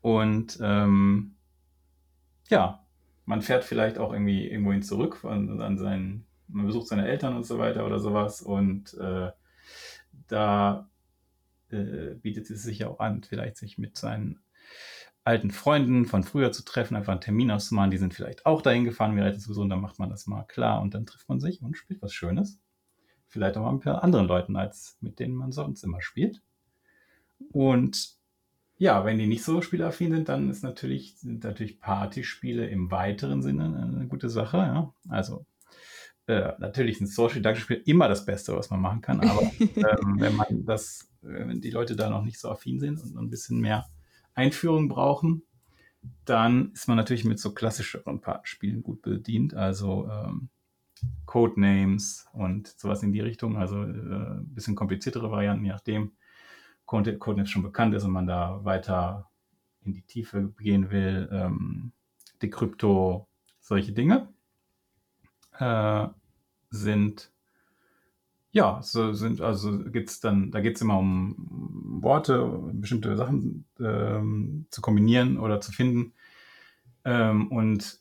Und 0.00 0.58
ähm, 0.62 1.34
ja, 2.48 2.84
man 3.26 3.42
fährt 3.42 3.64
vielleicht 3.64 3.98
auch 3.98 4.12
irgendwie 4.12 4.48
irgendwohin 4.48 4.82
zurück 4.82 5.24
an, 5.24 5.60
an 5.60 5.78
seinen, 5.78 6.26
man 6.48 6.66
besucht 6.66 6.88
seine 6.88 7.06
Eltern 7.06 7.36
und 7.36 7.44
so 7.44 7.58
weiter 7.58 7.86
oder 7.86 8.00
sowas 8.00 8.42
und 8.42 8.94
äh, 8.94 9.30
da 10.26 10.88
äh, 11.70 12.14
bietet 12.14 12.50
es 12.50 12.62
sich 12.62 12.80
ja 12.80 12.88
auch 12.88 13.00
an, 13.00 13.22
vielleicht 13.22 13.56
sich 13.56 13.78
mit 13.78 13.96
seinen 13.96 14.40
alten 15.24 15.50
Freunden 15.50 16.06
von 16.06 16.22
früher 16.22 16.52
zu 16.52 16.64
treffen, 16.64 16.96
einfach 16.96 17.12
einen 17.12 17.20
Termin 17.20 17.50
auszumachen. 17.50 17.90
Die 17.90 17.98
sind 17.98 18.14
vielleicht 18.14 18.46
auch 18.46 18.62
dahin 18.62 18.84
gefahren, 18.84 19.16
wäre 19.16 19.32
das 19.32 19.44
so, 19.44 19.60
und 19.60 19.68
dann 19.68 19.80
macht 19.80 19.98
man 19.98 20.10
das 20.10 20.26
mal 20.26 20.44
klar 20.44 20.80
und 20.80 20.94
dann 20.94 21.06
trifft 21.06 21.28
man 21.28 21.40
sich 21.40 21.62
und 21.62 21.76
spielt 21.76 22.00
was 22.02 22.12
Schönes. 22.12 22.58
Vielleicht 23.28 23.56
auch 23.56 23.62
mal 23.62 23.72
mit 23.72 23.86
anderen 23.86 24.26
Leuten, 24.26 24.56
als 24.56 24.96
mit 25.00 25.20
denen 25.20 25.34
man 25.34 25.52
sonst 25.52 25.84
immer 25.84 26.00
spielt. 26.00 26.42
Und 27.52 28.18
ja, 28.78 29.04
wenn 29.04 29.18
die 29.18 29.26
nicht 29.26 29.44
so 29.44 29.60
spielaffin 29.60 30.12
sind, 30.12 30.28
dann 30.28 30.48
ist 30.48 30.64
natürlich, 30.64 31.18
sind 31.18 31.44
natürlich 31.44 31.80
Partyspiele 31.80 32.66
im 32.66 32.90
weiteren 32.90 33.42
Sinne 33.42 33.64
eine 33.64 34.08
gute 34.08 34.30
Sache. 34.30 34.56
Ja? 34.56 34.94
Also 35.08 35.44
äh, 36.26 36.54
natürlich 36.58 36.98
sind 36.98 37.08
Social 37.08 37.36
Deduction 37.36 37.64
Spiele 37.64 37.80
immer 37.80 38.08
das 38.08 38.24
Beste, 38.24 38.56
was 38.56 38.70
man 38.70 38.80
machen 38.80 39.02
kann, 39.02 39.20
aber 39.20 39.42
ähm, 39.60 40.16
wenn 40.18 40.34
man 40.34 40.64
das, 40.64 41.10
wenn 41.20 41.60
die 41.60 41.70
Leute 41.70 41.94
da 41.94 42.08
noch 42.08 42.24
nicht 42.24 42.40
so 42.40 42.48
affin 42.50 42.80
sind 42.80 43.02
und 43.02 43.16
ein 43.18 43.28
bisschen 43.28 43.60
mehr 43.60 43.86
Einführung 44.40 44.88
brauchen, 44.88 45.42
dann 46.24 46.72
ist 46.72 46.88
man 46.88 46.96
natürlich 46.96 47.24
mit 47.24 47.38
so 47.38 47.52
klassischeren 47.52 48.20
Spielen 48.44 48.82
gut 48.82 49.02
bedient, 49.02 49.54
also 49.54 50.08
ähm, 50.08 50.48
Codenames 51.26 52.26
und 52.32 52.68
sowas 52.68 53.02
in 53.02 53.12
die 53.12 53.20
Richtung, 53.20 53.56
also 53.56 53.82
äh, 53.82 53.86
ein 53.86 54.54
bisschen 54.54 54.74
kompliziertere 54.74 55.30
Varianten, 55.30 55.64
je 55.64 55.72
nachdem. 55.72 56.12
Code- 56.86 57.18
Codenames 57.18 57.50
schon 57.50 57.62
bekannt 57.62 57.94
ist 57.94 58.04
und 58.04 58.10
man 58.12 58.26
da 58.26 58.64
weiter 58.64 59.30
in 59.82 59.92
die 59.92 60.02
Tiefe 60.02 60.52
gehen 60.58 60.90
will, 60.90 61.28
ähm, 61.32 61.92
Decrypto, 62.42 63.28
solche 63.60 63.92
Dinge 63.92 64.28
äh, 65.58 66.08
sind 66.70 67.30
ja, 68.52 68.80
so 68.82 69.12
sind, 69.12 69.40
also 69.40 69.78
geht's 69.78 70.20
dann, 70.20 70.50
da 70.50 70.60
geht 70.60 70.76
es 70.76 70.82
immer 70.82 70.98
um 70.98 71.34
Worte, 72.02 72.70
bestimmte 72.72 73.16
Sachen 73.16 73.66
ähm, 73.78 74.66
zu 74.70 74.80
kombinieren 74.80 75.38
oder 75.38 75.60
zu 75.60 75.70
finden 75.72 76.14
ähm, 77.04 77.48
und 77.52 78.00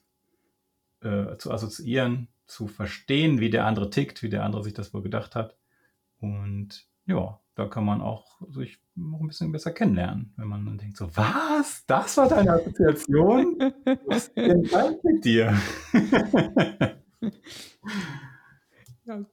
äh, 1.01 1.37
zu 1.37 1.51
assoziieren, 1.51 2.27
zu 2.47 2.67
verstehen, 2.67 3.39
wie 3.39 3.51
der 3.51 3.65
andere 3.65 3.91
tickt, 3.91 4.23
wie 4.23 4.29
der 4.29 4.43
andere 4.43 4.63
sich 4.63 4.73
das 4.73 4.93
wohl 4.93 5.03
gedacht 5.03 5.35
hat. 5.35 5.55
Und 6.19 6.87
ja, 7.05 7.39
da 7.55 7.67
kann 7.67 7.85
man 7.85 8.01
auch 8.01 8.41
sich 8.49 8.79
noch 8.95 9.21
ein 9.21 9.27
bisschen 9.27 9.51
besser 9.51 9.71
kennenlernen, 9.71 10.33
wenn 10.35 10.47
man 10.47 10.65
dann 10.65 10.77
denkt 10.77 10.97
so, 10.97 11.15
was? 11.15 11.85
Das 11.85 12.17
war 12.17 12.27
deine 12.27 12.53
Assoziation? 12.53 13.57
Was 14.07 14.27
ist 14.27 14.37
denn 14.37 14.65
falsch 14.65 14.97
mit 15.03 15.23
dir? 15.23 15.55
Ja, 19.09 19.25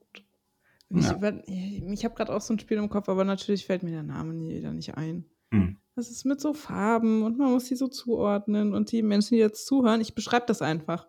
Ich, 0.91 1.05
Ja. 1.05 1.17
über- 1.17 1.43
ich 1.49 2.05
habe 2.05 2.15
gerade 2.15 2.35
auch 2.35 2.41
so 2.41 2.55
ein 2.55 2.59
Spiel 2.59 2.77
im 2.79 2.89
Kopf, 2.89 3.09
aber 3.09 3.25
natürlich 3.25 3.67
fällt 3.67 3.83
mir 3.83 3.91
der 3.91 4.03
Name 4.03 4.35
nie, 4.35 4.55
wieder 4.55 4.73
nicht 4.73 4.97
ein. 4.97 5.25
Hm. 5.53 5.79
Das 5.95 6.11
ist 6.11 6.25
mit 6.25 6.41
so 6.41 6.53
Farben 6.53 7.23
und 7.23 7.39
man 7.39 7.51
muss 7.53 7.65
die 7.65 7.77
so 7.77 7.89
zuordnen 7.89 8.75
und 8.75 8.93
die 8.93 9.03
Menschen, 9.03 9.35
die 9.35 9.41
jetzt 9.41 9.67
zuhören, 9.67 10.01
ich 10.01 10.15
beschreibe 10.15 10.47
das 10.47 10.63
einfach. 10.63 11.09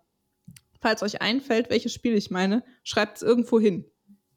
Falls 0.79 1.03
euch 1.03 1.21
einfällt, 1.21 1.69
welches 1.69 1.93
Spiel 1.93 2.13
ich 2.15 2.31
meine, 2.31 2.63
schreibt 2.83 3.17
es 3.17 3.23
irgendwo 3.23 3.59
hin. 3.59 3.85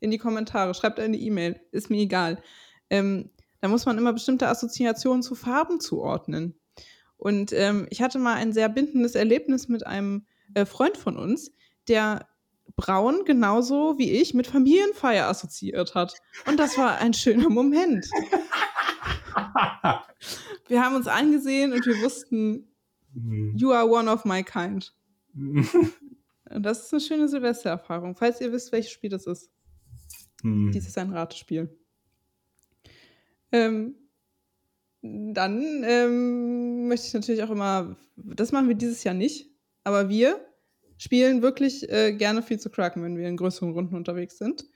In 0.00 0.10
die 0.10 0.18
Kommentare, 0.18 0.74
schreibt 0.74 0.98
eine 0.98 1.16
E-Mail, 1.18 1.60
ist 1.70 1.90
mir 1.90 2.00
egal. 2.00 2.42
Ähm, 2.88 3.30
da 3.60 3.68
muss 3.68 3.84
man 3.86 3.98
immer 3.98 4.12
bestimmte 4.14 4.48
Assoziationen 4.48 5.22
zu 5.22 5.34
Farben 5.34 5.80
zuordnen. 5.80 6.58
Und 7.18 7.52
ähm, 7.52 7.86
ich 7.90 8.00
hatte 8.00 8.18
mal 8.18 8.34
ein 8.34 8.52
sehr 8.54 8.70
bindendes 8.70 9.14
Erlebnis 9.14 9.68
mit 9.68 9.86
einem 9.86 10.26
äh, 10.54 10.64
Freund 10.64 10.96
von 10.96 11.16
uns, 11.18 11.52
der 11.86 12.26
Braun 12.76 13.24
genauso 13.24 13.98
wie 13.98 14.12
ich 14.12 14.34
mit 14.34 14.46
Familienfeier 14.46 15.28
assoziiert 15.28 15.94
hat. 15.94 16.14
Und 16.46 16.58
das 16.58 16.78
war 16.78 16.98
ein 16.98 17.14
schöner 17.14 17.48
Moment. 17.48 18.08
Wir 20.68 20.84
haben 20.84 20.94
uns 20.94 21.08
angesehen 21.08 21.72
und 21.72 21.84
wir 21.84 22.00
wussten, 22.00 22.70
Hm. 23.14 23.56
you 23.56 23.72
are 23.72 23.88
one 23.88 24.08
of 24.08 24.24
my 24.24 24.42
kind. 24.42 24.94
Und 25.34 26.64
das 26.64 26.84
ist 26.84 26.92
eine 26.92 27.00
schöne 27.00 27.28
Silvestererfahrung. 27.28 28.16
Falls 28.16 28.40
ihr 28.40 28.52
wisst, 28.52 28.72
welches 28.72 28.90
Spiel 28.90 29.10
das 29.10 29.26
ist. 29.26 29.50
Hm. 30.42 30.72
Dies 30.72 30.86
ist 30.86 30.98
ein 30.98 31.12
Ratespiel. 31.12 31.76
Ähm, 33.52 33.96
dann 35.02 35.84
ähm, 35.84 36.88
möchte 36.88 37.06
ich 37.06 37.14
natürlich 37.14 37.42
auch 37.42 37.50
immer, 37.50 37.96
das 38.16 38.52
machen 38.52 38.68
wir 38.68 38.74
dieses 38.74 39.02
Jahr 39.04 39.14
nicht, 39.14 39.50
aber 39.82 40.08
wir 40.08 40.46
spielen 41.00 41.40
wirklich 41.40 41.90
äh, 41.90 42.12
gerne 42.12 42.42
viel 42.42 42.60
zu 42.60 42.68
Kraken, 42.68 43.02
wenn 43.02 43.16
wir 43.16 43.26
in 43.26 43.38
größeren 43.38 43.72
Runden 43.72 43.96
unterwegs 43.96 44.36
sind. 44.36 44.66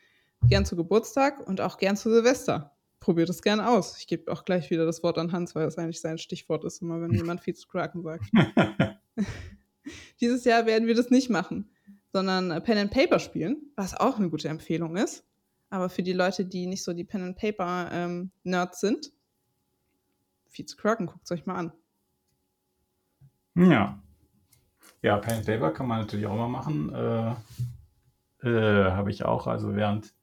Gern 0.48 0.64
zu 0.64 0.74
Geburtstag 0.74 1.46
und 1.46 1.60
auch 1.60 1.76
gern 1.76 1.98
zu 1.98 2.10
Silvester. 2.10 2.74
Probiert 2.98 3.28
es 3.28 3.42
gern 3.42 3.60
aus. 3.60 3.98
Ich 3.98 4.06
gebe 4.06 4.32
auch 4.32 4.46
gleich 4.46 4.70
wieder 4.70 4.86
das 4.86 5.02
Wort 5.02 5.18
an 5.18 5.32
Hans, 5.32 5.54
weil 5.54 5.66
das 5.66 5.76
eigentlich 5.76 6.00
sein 6.00 6.16
Stichwort 6.16 6.64
ist, 6.64 6.80
immer 6.80 7.02
wenn 7.02 7.10
jemand 7.14 7.42
viel 7.42 7.54
zu 7.54 7.68
Kraken 7.68 8.02
sagt. 8.02 8.24
Dieses 10.20 10.44
Jahr 10.44 10.64
werden 10.64 10.88
wir 10.88 10.94
das 10.94 11.10
nicht 11.10 11.28
machen, 11.28 11.70
sondern 12.10 12.50
äh, 12.50 12.60
Pen 12.62 12.78
and 12.78 12.90
Paper 12.90 13.18
spielen, 13.18 13.70
was 13.76 13.94
auch 13.94 14.16
eine 14.18 14.30
gute 14.30 14.48
Empfehlung 14.48 14.96
ist. 14.96 15.26
Aber 15.68 15.90
für 15.90 16.02
die 16.02 16.14
Leute, 16.14 16.46
die 16.46 16.66
nicht 16.66 16.84
so 16.84 16.94
die 16.94 17.04
Pen 17.04 17.22
and 17.22 17.36
Paper 17.36 17.90
ähm, 17.92 18.30
Nerds 18.44 18.80
sind, 18.80 19.12
viel 20.48 20.64
zu 20.64 20.78
Kraken, 20.78 21.04
guckt 21.04 21.24
es 21.24 21.32
euch 21.32 21.44
mal 21.44 21.56
an. 21.56 21.72
Ja. 23.56 24.02
Ja, 25.04 25.18
Pen 25.18 25.34
and 25.34 25.44
Paper 25.44 25.70
kann 25.70 25.86
man 25.86 26.00
natürlich 26.00 26.24
auch 26.24 26.34
mal 26.34 26.48
machen. 26.48 26.90
Äh, 26.94 28.48
äh, 28.48 28.90
habe 28.90 29.10
ich 29.10 29.22
auch. 29.22 29.46
Also 29.46 29.76
während, 29.76 30.14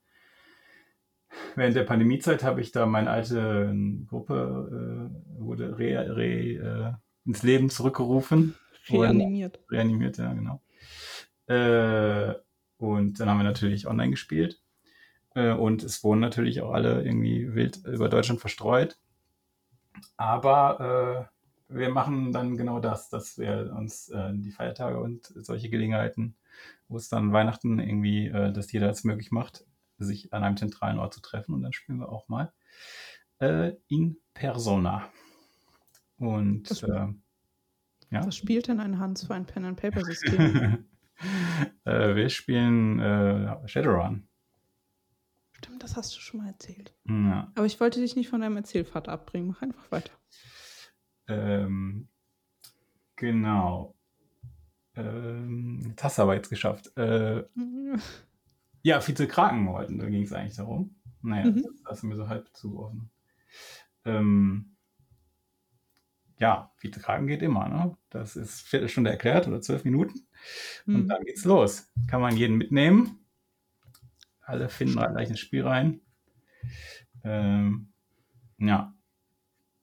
während 1.55 1.75
der 1.75 1.83
Pandemiezeit 1.83 2.43
habe 2.43 2.61
ich 2.61 2.71
da 2.71 2.87
meine 2.87 3.11
alte 3.11 3.75
Gruppe 4.09 5.11
äh, 5.37 5.39
wurde 5.39 5.77
re, 5.77 6.15
re, 6.15 6.25
äh, 6.25 6.93
ins 7.25 7.43
Leben 7.43 7.69
zurückgerufen. 7.69 8.55
Und- 8.89 9.01
Reanimiert. 9.01 9.59
reanimiert, 9.69 10.17
ja, 10.17 10.33
genau. 10.33 10.63
Äh, 11.45 12.33
und 12.77 13.19
dann 13.19 13.29
haben 13.29 13.37
wir 13.37 13.43
natürlich 13.43 13.85
online 13.85 14.09
gespielt. 14.09 14.63
Äh, 15.35 15.51
und 15.51 15.83
es 15.83 16.03
wurden 16.03 16.21
natürlich 16.21 16.59
auch 16.61 16.71
alle 16.71 17.03
irgendwie 17.03 17.53
wild 17.53 17.85
über 17.85 18.09
Deutschland 18.09 18.41
verstreut. 18.41 18.97
Aber 20.17 21.29
wir 21.71 21.89
machen 21.89 22.31
dann 22.31 22.57
genau 22.57 22.79
das, 22.79 23.09
dass 23.09 23.37
wir 23.37 23.73
uns 23.77 24.09
äh, 24.09 24.31
die 24.33 24.51
Feiertage 24.51 24.99
und 24.99 25.25
solche 25.35 25.69
Gelegenheiten, 25.69 26.35
wo 26.87 26.97
es 26.97 27.09
dann 27.09 27.33
Weihnachten 27.33 27.79
irgendwie, 27.79 28.27
äh, 28.27 28.51
dass 28.51 28.71
jeder 28.71 28.89
es 28.89 29.03
möglich 29.03 29.31
macht, 29.31 29.65
sich 29.97 30.33
an 30.33 30.43
einem 30.43 30.57
zentralen 30.57 30.99
Ort 30.99 31.13
zu 31.13 31.21
treffen. 31.21 31.53
Und 31.53 31.61
dann 31.63 31.73
spielen 31.73 31.99
wir 31.99 32.09
auch 32.09 32.27
mal 32.27 32.51
äh, 33.39 33.73
in 33.87 34.17
Persona. 34.33 35.09
Und 36.17 36.69
Das- 36.69 36.83
äh, 36.83 37.07
ja. 38.09 38.25
Was 38.27 38.35
spielt 38.35 38.67
denn 38.67 38.81
ein 38.81 38.99
Hans 38.99 39.25
für 39.25 39.33
ein 39.33 39.45
Pen 39.45 39.63
and 39.63 39.79
Paper 39.79 40.03
System? 40.03 40.85
äh, 41.85 42.13
wir 42.15 42.27
spielen 42.29 42.99
äh, 42.99 43.67
Shadowrun. 43.67 44.27
Stimmt, 45.53 45.81
das 45.83 45.95
hast 45.95 46.13
du 46.15 46.19
schon 46.19 46.41
mal 46.41 46.47
erzählt. 46.49 46.93
Ja. 47.07 47.51
Aber 47.55 47.65
ich 47.65 47.79
wollte 47.79 48.01
dich 48.01 48.15
nicht 48.17 48.27
von 48.27 48.41
deinem 48.41 48.57
Erzählpfad 48.57 49.07
abbringen. 49.07 49.47
Mach 49.47 49.61
einfach 49.61 49.89
weiter. 49.91 50.11
Ähm, 51.27 52.07
genau. 53.15 53.95
Äh, 54.95 55.01
Ähm, 55.01 55.79
jetzt 55.87 56.03
hast 56.03 56.17
du 56.17 56.23
aber 56.23 56.35
jetzt 56.35 56.49
geschafft. 56.49 56.95
Äh, 56.97 57.45
ja, 58.83 58.99
Vize-Kraken 59.01 59.67
wollten, 59.67 59.99
da 59.99 60.09
ging 60.09 60.23
es 60.23 60.33
eigentlich 60.33 60.55
darum. 60.57 60.95
Naja, 61.21 61.49
Mhm. 61.49 61.63
das 61.63 61.83
lassen 61.85 62.09
wir 62.09 62.17
so 62.17 62.27
halb 62.27 62.49
zuordnen. 62.53 63.09
Ähm, 64.05 64.75
ja, 66.39 66.71
Vize-Kraken 66.77 67.27
geht 67.27 67.41
immer, 67.43 67.69
ne? 67.69 67.95
Das 68.09 68.35
ist 68.35 68.61
Viertelstunde 68.61 69.11
erklärt 69.11 69.47
oder 69.47 69.61
zwölf 69.61 69.83
Minuten. 69.85 70.27
Und 70.87 71.05
Mhm. 71.05 71.07
dann 71.07 71.23
geht's 71.23 71.45
los. 71.45 71.91
Kann 72.07 72.21
man 72.21 72.35
jeden 72.35 72.57
mitnehmen. 72.57 73.19
Alle 74.41 74.69
finden 74.69 74.95
gleich 74.95 75.29
ins 75.29 75.39
Spiel 75.39 75.65
rein. 75.65 76.01
Ähm, 77.23 77.93
ja, 78.57 78.93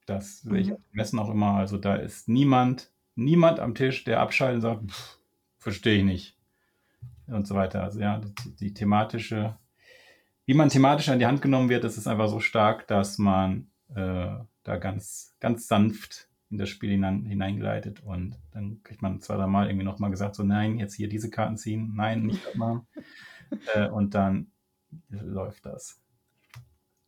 das 0.08 0.40
sehe 0.40 0.58
ich 0.58 0.68
Mhm. 0.70 0.76
Messen 0.92 1.18
auch 1.18 1.30
immer. 1.30 1.54
Also 1.54 1.76
da 1.78 1.94
ist 1.96 2.28
niemand, 2.28 2.90
niemand 3.14 3.60
am 3.60 3.74
Tisch, 3.74 4.04
der 4.04 4.20
abschaltet 4.20 4.56
und 4.56 4.60
sagt, 4.62 4.90
"Pff, 4.90 5.18
verstehe 5.58 5.98
ich 5.98 6.04
nicht. 6.04 6.36
Und 7.26 7.46
so 7.46 7.54
weiter. 7.54 7.82
Also 7.82 8.00
ja, 8.00 8.18
die, 8.18 8.56
die 8.56 8.74
thematische, 8.74 9.56
wie 10.46 10.54
man 10.54 10.70
thematisch 10.70 11.10
an 11.10 11.18
die 11.18 11.26
Hand 11.26 11.42
genommen 11.42 11.68
wird, 11.68 11.84
das 11.84 11.98
ist 11.98 12.06
einfach 12.06 12.28
so 12.28 12.40
stark, 12.40 12.86
dass 12.88 13.18
man 13.18 13.70
äh, 13.94 14.36
da 14.62 14.76
ganz, 14.78 15.36
ganz 15.40 15.68
sanft 15.68 16.28
in 16.50 16.56
das 16.56 16.70
Spiel 16.70 16.90
hinein, 16.90 17.26
hineingeleitet 17.26 18.00
und 18.02 18.38
dann 18.52 18.82
kriegt 18.82 19.02
man 19.02 19.20
zwei, 19.20 19.36
drei 19.36 19.46
Mal 19.46 19.66
irgendwie 19.66 19.84
nochmal 19.84 20.10
gesagt, 20.10 20.34
so 20.34 20.42
nein, 20.42 20.78
jetzt 20.78 20.94
hier 20.94 21.08
diese 21.10 21.28
Karten 21.30 21.58
ziehen, 21.58 21.92
nein, 21.94 22.22
nicht 22.24 22.54
machen. 22.56 22.86
äh, 23.74 23.88
und 23.88 24.14
dann 24.14 24.50
läuft 25.10 25.66
das. 25.66 26.00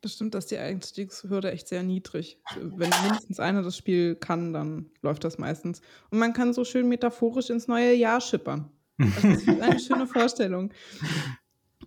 Das 0.02 0.14
stimmt, 0.14 0.34
dass 0.34 0.46
die 0.46 0.56
Einstiegshürde 0.56 1.50
echt 1.52 1.68
sehr 1.68 1.82
niedrig. 1.82 2.42
Wenn 2.54 3.00
mindestens 3.02 3.38
einer 3.38 3.62
das 3.62 3.76
Spiel 3.76 4.16
kann, 4.16 4.52
dann 4.54 4.90
läuft 5.02 5.24
das 5.24 5.36
meistens. 5.38 5.82
Und 6.10 6.18
man 6.18 6.32
kann 6.32 6.54
so 6.54 6.64
schön 6.64 6.88
metaphorisch 6.88 7.50
ins 7.50 7.68
neue 7.68 7.92
Jahr 7.94 8.20
schippern. 8.20 8.70
Das 9.14 9.28
ist 9.30 9.48
eine 9.60 9.78
schöne 9.78 10.06
Vorstellung. 10.06 10.72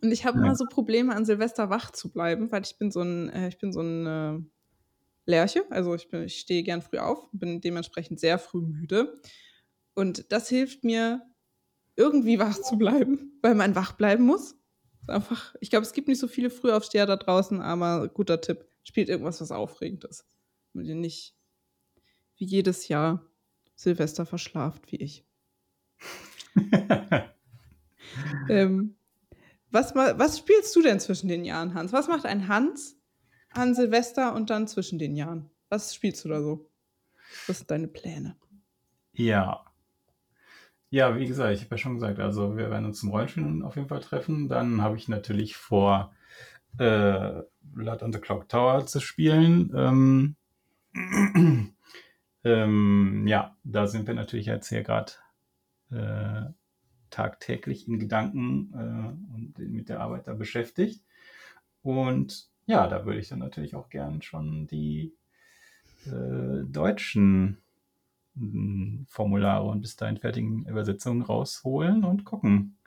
Und 0.02 0.12
ich 0.12 0.26
habe 0.26 0.38
Ja. 0.38 0.42
immer 0.42 0.56
so 0.56 0.68
Probleme, 0.68 1.16
an 1.16 1.26
Silvester 1.26 1.70
wach 1.70 1.92
zu 1.92 2.12
bleiben, 2.12 2.52
weil 2.52 2.64
ich 2.64 2.78
bin 2.78 2.92
so 2.92 3.02
ein, 3.02 3.30
äh, 3.30 3.48
ich 3.48 3.58
bin 3.58 3.72
so 3.72 3.82
ein 3.82 4.06
äh, 4.06 4.40
Lerche. 5.26 5.66
Also 5.72 5.96
ich, 5.96 6.10
bin, 6.10 6.24
ich 6.24 6.40
stehe 6.40 6.64
gern 6.64 6.82
früh 6.82 7.00
auf, 7.00 7.30
bin 7.34 7.62
dementsprechend 7.62 8.20
sehr 8.20 8.40
früh 8.40 8.62
müde. 8.62 9.22
Und 9.96 10.32
das 10.32 10.50
hilft 10.50 10.84
mir, 10.84 11.24
irgendwie 11.96 12.40
wach 12.40 12.60
zu 12.62 12.78
bleiben, 12.78 13.40
weil 13.44 13.56
man 13.56 13.76
wach 13.76 13.94
bleiben 13.94 14.26
muss. 14.26 14.56
Einfach, 15.08 15.56
ich 15.60 15.70
glaube, 15.70 15.86
es 15.86 15.94
gibt 15.94 16.08
nicht 16.08 16.20
so 16.20 16.28
viele 16.28 16.50
Frühaufsteher 16.50 17.06
da 17.06 17.18
draußen, 17.18 17.62
aber 17.62 18.08
guter 18.08 18.42
Tipp. 18.42 18.66
Spielt 18.84 19.10
irgendwas, 19.10 19.40
was 19.42 19.52
aufregend 19.52 20.04
ist. 20.06 20.26
Damit 20.74 20.88
ihr 20.88 20.96
nicht 20.96 21.36
wie 22.38 22.46
jedes 22.46 22.88
Jahr 22.88 23.26
Silvester 23.76 24.26
verschlaft, 24.26 24.92
wie 24.92 24.98
ich. 24.98 25.26
Ähm, 28.50 28.96
was, 29.72 29.96
was 29.96 30.38
spielst 30.38 30.76
du 30.76 30.82
denn 30.82 31.00
zwischen 31.00 31.28
den 31.28 31.46
Jahren, 31.46 31.74
Hans? 31.74 31.94
Was 31.94 32.08
macht 32.08 32.26
ein 32.26 32.48
Hans 32.48 32.96
an 33.50 33.74
Silvester 33.74 34.36
und 34.36 34.50
dann 34.50 34.68
zwischen 34.68 35.00
den 35.00 35.16
Jahren? 35.16 35.50
Was 35.70 35.96
spielst 35.96 36.24
du 36.26 36.30
da 36.30 36.42
so? 36.42 36.70
Was 37.48 37.60
sind 37.60 37.72
deine 37.72 37.88
Pläne? 37.88 38.36
Ja. 39.14 39.66
Ja, 40.94 41.18
wie 41.18 41.26
gesagt, 41.26 41.56
ich 41.56 41.62
habe 41.62 41.72
ja 41.72 41.78
schon 41.80 41.96
gesagt, 41.96 42.20
also 42.20 42.56
wir 42.56 42.70
werden 42.70 42.86
uns 42.86 43.00
zum 43.00 43.10
Rollenspielen 43.10 43.64
auf 43.64 43.78
jeden 43.78 43.88
Fall 43.88 44.02
treffen. 44.02 44.48
Dann 44.48 44.84
habe 44.84 44.96
ich 44.96 45.08
natürlich 45.08 45.58
vor, 45.58 46.14
äh, 46.78 47.42
Blood 47.64 48.04
on 48.04 48.14
the 48.14 48.20
Clock 48.20 48.48
Tower 48.48 48.86
zu 48.86 49.00
spielen. 49.00 49.72
Ähm, 49.76 50.36
ähm, 52.44 53.26
ja, 53.26 53.58
da 53.64 53.88
sind 53.88 54.06
wir 54.06 54.14
natürlich 54.14 54.46
jetzt 54.46 54.70
hier 54.70 54.84
gerade 54.84 55.14
äh, 55.90 56.54
tagtäglich 57.10 57.88
in 57.88 57.98
Gedanken 57.98 58.72
äh, 58.76 59.34
und 59.34 59.58
mit 59.58 59.90
der 59.90 60.00
Arbeit 60.00 60.28
da 60.28 60.36
beschäftigt. 60.36 61.04
Und 61.82 62.52
ja, 62.68 62.86
da 62.86 63.04
würde 63.04 63.20
ich 63.20 63.30
dann 63.30 63.40
natürlich 63.40 63.74
auch 63.74 63.90
gern 63.90 64.22
schon 64.22 64.68
die 64.68 65.16
äh, 66.06 66.64
deutschen 66.68 67.63
Formulare 69.08 69.68
und 69.68 69.82
bis 69.82 69.96
dahin 69.96 70.18
fertigen 70.18 70.66
Übersetzungen 70.66 71.22
rausholen 71.22 72.04
und 72.04 72.26
gucken, 72.26 72.78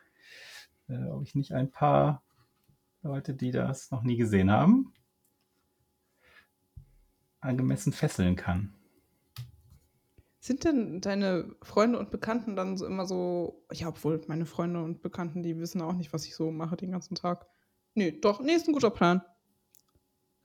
äh, 0.89 1.05
ob 1.05 1.23
ich 1.23 1.35
nicht 1.35 1.53
ein 1.53 1.71
paar 1.71 2.23
Leute, 3.03 3.35
die 3.35 3.53
das 3.53 3.91
noch 3.91 4.03
nie 4.03 4.17
gesehen 4.17 4.51
haben, 4.51 4.93
angemessen 7.41 7.93
fesseln 7.93 8.35
kann. 8.35 8.75
Sind 10.41 10.65
denn 10.65 11.01
deine 11.01 11.57
Freunde 11.63 11.99
und 11.99 12.11
Bekannten 12.11 12.55
dann 12.57 12.77
so 12.77 12.87
immer 12.87 13.07
so, 13.07 13.65
ja, 13.73 13.89
obwohl 13.89 14.21
meine 14.29 14.47
Freunde 14.47 14.83
und 14.83 15.03
Bekannten, 15.03 15.43
die 15.43 15.59
wissen 15.59 15.81
auch 15.81 15.95
nicht, 15.95 16.13
was 16.13 16.25
ich 16.25 16.37
so 16.37 16.51
mache 16.51 16.77
den 16.77 16.93
ganzen 16.93 17.15
Tag. 17.15 17.47
Nee, 17.95 18.13
doch, 18.13 18.41
nee, 18.41 18.53
ist 18.53 18.69
ein 18.69 18.75
guter 18.75 18.91
Plan. 18.91 19.23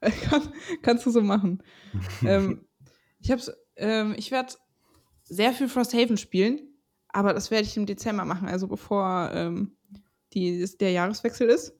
Kann, 0.00 0.52
kannst 0.82 1.06
du 1.06 1.10
so 1.10 1.20
machen. 1.20 1.62
ähm, 2.24 2.66
ich 3.20 3.30
hab's, 3.30 3.52
ähm, 3.76 4.14
ich 4.16 4.32
werde 4.32 4.54
sehr 5.32 5.52
viel 5.52 5.68
Frosthaven 5.68 6.16
spielen, 6.16 6.60
aber 7.08 7.32
das 7.32 7.50
werde 7.50 7.66
ich 7.66 7.76
im 7.76 7.86
Dezember 7.86 8.24
machen, 8.24 8.48
also 8.48 8.68
bevor 8.68 9.30
ähm, 9.32 9.76
die, 10.32 10.66
der 10.78 10.92
Jahreswechsel 10.92 11.48
ist. 11.48 11.74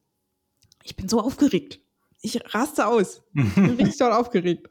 Ich 0.85 0.97
bin 0.97 1.09
so 1.09 1.21
aufgeregt. 1.21 1.81
Ich 2.21 2.55
raste 2.55 2.87
aus. 2.87 3.23
Ich 3.35 3.55
bin 3.55 3.65
richtig 3.79 3.99
doll 3.99 4.13
aufgeregt. 4.13 4.69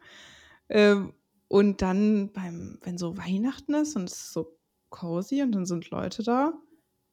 Ähm, 0.70 1.13
und 1.48 1.82
dann 1.82 2.32
beim, 2.32 2.80
wenn 2.82 2.98
so 2.98 3.17
Weihnachten 3.17 3.74
ist 3.74 3.96
und 3.96 4.10
es 4.10 4.15
ist 4.15 4.34
so 4.34 4.58
cozy 4.89 5.41
und 5.41 5.52
dann 5.52 5.65
sind 5.65 5.89
Leute 5.89 6.24
da, 6.24 6.54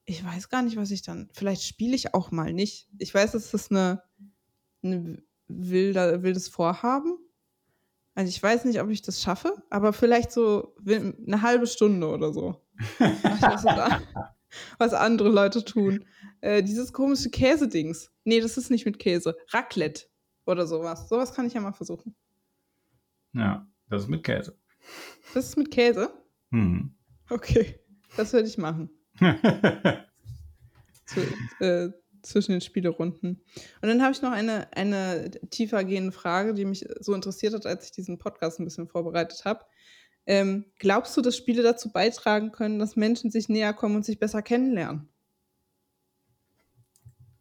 ich 0.05 0.25
weiß 0.25 0.49
gar 0.49 0.63
nicht, 0.63 0.77
was 0.77 0.91
ich 0.91 1.03
dann. 1.03 1.29
Vielleicht 1.35 1.65
spiele 1.65 1.95
ich 1.95 2.15
auch 2.15 2.31
mal 2.31 2.55
nicht. 2.55 2.89
Ich 2.99 3.13
weiß, 3.13 3.35
es 3.35 3.53
ist 3.53 3.71
eine, 3.71 4.03
eine 4.83 5.23
wilder, 5.49 6.23
wildes 6.23 6.49
Vorhaben. 6.49 7.19
Also 8.19 8.31
ich 8.31 8.43
weiß 8.43 8.65
nicht, 8.65 8.81
ob 8.81 8.91
ich 8.91 9.01
das 9.01 9.23
schaffe, 9.23 9.63
aber 9.71 9.93
vielleicht 9.93 10.33
so 10.33 10.75
eine 10.85 11.41
halbe 11.41 11.69
Stunde 11.69 12.09
oder 12.09 12.33
so. 12.33 12.61
Was, 14.79 14.93
andere 14.93 15.29
Leute 15.29 15.65
tun. 15.65 16.05
Äh, 16.41 16.65
dieses 16.65 16.93
komische 16.93 17.31
Käsedings. 17.31 18.11
Nee, 18.25 18.41
das 18.41 18.59
ist 18.59 18.73
nicht 18.73 18.87
mit 18.87 18.99
Käse. 18.99 19.37
Raclette 19.51 20.07
oder 20.47 20.67
sowas. 20.67 21.09
Sowas 21.09 21.33
kann 21.33 21.47
ich 21.47 21.55
ja 21.55 21.61
mal 21.61 21.71
versuchen. 21.71 22.17
Ja, 23.35 23.69
das 23.89 24.03
ist 24.03 24.09
mit 24.09 24.25
Käse. 24.25 24.59
Das 25.33 25.51
ist 25.51 25.57
mit 25.57 25.71
Käse? 25.71 26.11
Hm. 26.51 26.93
Okay, 27.31 27.79
das 28.17 28.33
werde 28.33 28.49
ich 28.49 28.59
machen. 28.59 28.91
Zu, 31.07 31.21
äh, 31.61 31.91
zwischen 32.23 32.53
den 32.53 32.61
Spielerunden. 32.61 33.43
Und 33.81 33.89
dann 33.89 34.03
habe 34.03 34.13
ich 34.13 34.23
noch 34.23 34.33
eine, 34.33 34.69
eine 34.77 35.31
tiefergehende 35.51 36.13
Frage, 36.13 36.55
die 36.55 36.65
mich 36.65 36.87
so 37.01 37.15
interessiert 37.15 37.55
hat, 37.55 37.67
als 37.67 37.87
ich 37.87 37.93
diesen 37.93 38.19
Podcast 38.19 38.59
ein 38.59 38.65
bisschen 38.65 38.89
vorbereitet 38.89 39.45
habe. 39.45 39.65
Ähm, 40.27 40.67
glaubst 40.79 41.17
du, 41.17 41.23
dass 41.23 41.37
Spiele 41.37 41.63
dazu 41.63 41.91
beitragen 41.91 42.53
können, 42.53 42.79
dass 42.79 42.97
Menschen 42.97 43.31
sich 43.31 43.49
näher 43.49 43.73
kommen 43.73 43.97
und 43.97 44.05
sich 44.05 44.19
besser 44.19 44.43
kennenlernen? 44.43 45.09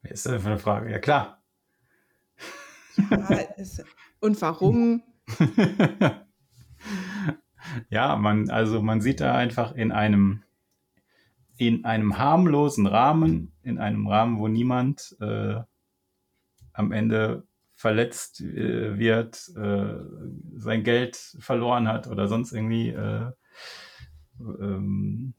Was 0.03 0.11
ist 0.11 0.25
das 0.25 0.41
für 0.41 0.47
eine 0.47 0.57
Frage? 0.57 0.89
Ja, 0.91 0.99
klar. 0.99 1.43
Ja, 3.11 3.39
es, 3.57 3.83
und 4.19 4.41
warum? 4.41 5.03
ja, 7.89 8.15
man, 8.15 8.49
also 8.49 8.81
man 8.81 9.01
sieht 9.01 9.19
da 9.19 9.35
einfach 9.35 9.75
in 9.75 9.91
einem, 9.91 10.43
in 11.57 11.85
einem 11.85 12.17
harmlosen 12.17 12.87
Rahmen, 12.87 13.51
in 13.67 13.79
einem 13.79 14.07
Rahmen, 14.07 14.39
wo 14.39 14.47
niemand 14.47 15.15
äh, 15.19 15.61
am 16.73 16.91
Ende 16.91 17.47
verletzt 17.75 18.41
äh, 18.41 18.97
wird, 18.97 19.49
äh, 19.55 19.95
sein 20.55 20.83
Geld 20.83 21.15
verloren 21.39 21.87
hat 21.87 22.07
oder 22.07 22.27
sonst 22.27 22.51
irgendwie 22.51 22.89
äh, 22.89 23.31
ähm, 24.39 25.33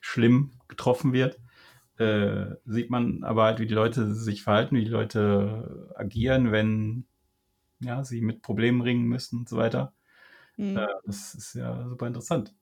schlimm 0.00 0.52
getroffen 0.68 1.12
wird, 1.12 1.40
äh, 1.98 2.56
sieht 2.64 2.90
man 2.90 3.24
aber 3.24 3.44
halt, 3.44 3.60
wie 3.60 3.66
die 3.66 3.74
Leute 3.74 4.14
sich 4.14 4.42
verhalten, 4.42 4.76
wie 4.76 4.84
die 4.84 4.90
Leute 4.90 5.92
agieren, 5.96 6.52
wenn 6.52 7.06
ja, 7.80 8.04
sie 8.04 8.22
mit 8.22 8.42
Problemen 8.42 8.82
ringen 8.82 9.06
müssen 9.06 9.40
und 9.40 9.48
so 9.48 9.56
weiter. 9.58 9.94
Hm, 10.56 10.76
Äh, 10.76 10.86
das 11.06 11.34
ist 11.34 11.54
ja 11.54 11.88
super 11.88 12.06
interessant. 12.06 12.54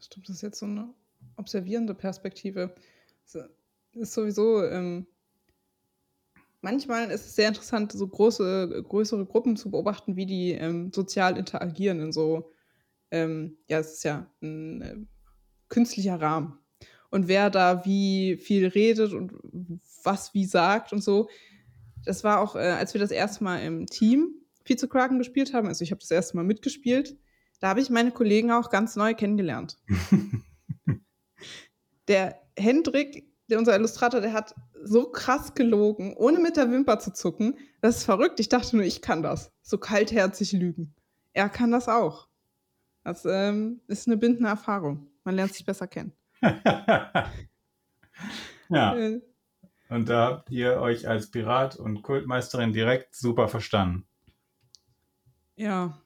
Stimmt, 0.00 0.28
das 0.28 0.36
ist 0.36 0.42
jetzt 0.42 0.58
so 0.58 0.66
eine 0.66 0.94
observierende 1.36 1.94
Perspektive. 1.94 2.74
Das 3.32 3.48
ist 3.94 4.14
sowieso, 4.14 4.64
ähm, 4.64 5.06
manchmal 6.60 7.10
ist 7.10 7.26
es 7.26 7.36
sehr 7.36 7.48
interessant, 7.48 7.92
so 7.92 8.06
große, 8.06 8.84
größere 8.88 9.26
Gruppen 9.26 9.56
zu 9.56 9.70
beobachten, 9.70 10.16
wie 10.16 10.26
die 10.26 10.52
ähm, 10.52 10.92
sozial 10.92 11.36
interagieren 11.36 12.00
in 12.00 12.12
so, 12.12 12.52
ähm, 13.10 13.58
ja, 13.68 13.78
es 13.78 13.94
ist 13.94 14.04
ja 14.04 14.30
ein 14.42 14.82
äh, 14.82 14.96
künstlicher 15.68 16.20
Rahmen. 16.20 16.58
Und 17.10 17.28
wer 17.28 17.50
da 17.50 17.84
wie 17.84 18.36
viel 18.36 18.66
redet 18.66 19.12
und 19.12 19.32
was 20.04 20.34
wie 20.34 20.44
sagt 20.44 20.92
und 20.92 21.02
so. 21.02 21.28
Das 22.04 22.22
war 22.22 22.40
auch, 22.40 22.54
äh, 22.54 22.60
als 22.60 22.94
wir 22.94 23.00
das 23.00 23.10
erste 23.10 23.44
Mal 23.44 23.58
im 23.58 23.86
Team 23.86 24.34
Vize-Kraken 24.64 25.18
gespielt 25.18 25.54
haben, 25.54 25.68
also 25.68 25.82
ich 25.82 25.90
habe 25.90 26.00
das 26.00 26.10
erste 26.10 26.36
Mal 26.36 26.44
mitgespielt, 26.44 27.16
da 27.60 27.68
habe 27.68 27.80
ich 27.80 27.90
meine 27.90 28.10
Kollegen 28.10 28.50
auch 28.50 28.70
ganz 28.70 28.96
neu 28.96 29.14
kennengelernt. 29.14 29.78
der 32.08 32.47
Hendrik, 32.58 33.24
der 33.48 33.58
unser 33.58 33.74
Illustrator, 33.76 34.20
der 34.20 34.32
hat 34.32 34.54
so 34.82 35.10
krass 35.10 35.54
gelogen, 35.54 36.14
ohne 36.16 36.38
mit 36.38 36.56
der 36.56 36.70
Wimper 36.70 36.98
zu 36.98 37.12
zucken. 37.12 37.56
Das 37.80 37.98
ist 37.98 38.04
verrückt. 38.04 38.40
Ich 38.40 38.48
dachte 38.48 38.76
nur, 38.76 38.84
ich 38.84 39.02
kann 39.02 39.22
das. 39.22 39.52
So 39.62 39.78
kaltherzig 39.78 40.52
lügen. 40.52 40.94
Er 41.32 41.48
kann 41.48 41.70
das 41.70 41.88
auch. 41.88 42.28
Das 43.04 43.24
ähm, 43.24 43.80
ist 43.86 44.06
eine 44.06 44.16
bindende 44.16 44.48
Erfahrung. 44.50 45.08
Man 45.24 45.34
lernt 45.34 45.54
sich 45.54 45.64
besser 45.64 45.86
kennen. 45.86 46.12
ja. 48.68 48.96
Äh, 48.96 49.20
und 49.88 50.08
da 50.08 50.26
habt 50.26 50.50
ihr 50.50 50.80
euch 50.80 51.08
als 51.08 51.30
Pirat 51.30 51.76
und 51.76 52.02
Kultmeisterin 52.02 52.72
direkt 52.72 53.14
super 53.14 53.48
verstanden. 53.48 54.06
Ja. 55.56 56.02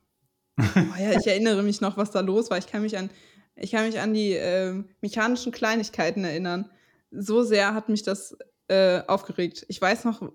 Oh 0.77 1.01
ja, 1.01 1.19
ich 1.19 1.27
erinnere 1.27 1.63
mich 1.63 1.81
noch, 1.81 1.97
was 1.97 2.11
da 2.11 2.21
los 2.21 2.51
war. 2.51 2.59
Ich 2.59 2.67
kann 2.67 2.83
mich 2.83 2.99
an, 2.99 3.09
ich 3.57 3.73
kann 3.73 3.87
mich 3.87 4.01
an 4.01 4.15
die 4.15 4.33
äh, 4.33 4.83
mechanischen 5.01 5.53
Kleinigkeiten 5.53 6.25
erinnern. 6.25 6.71
So 7.11 7.43
sehr 7.43 7.75
hat 7.75 7.89
mich 7.89 8.03
das 8.03 8.37
äh, 8.69 9.01
aufgeregt. 9.07 9.67
Ich 9.69 9.81
weiß 9.81 10.05
noch, 10.05 10.33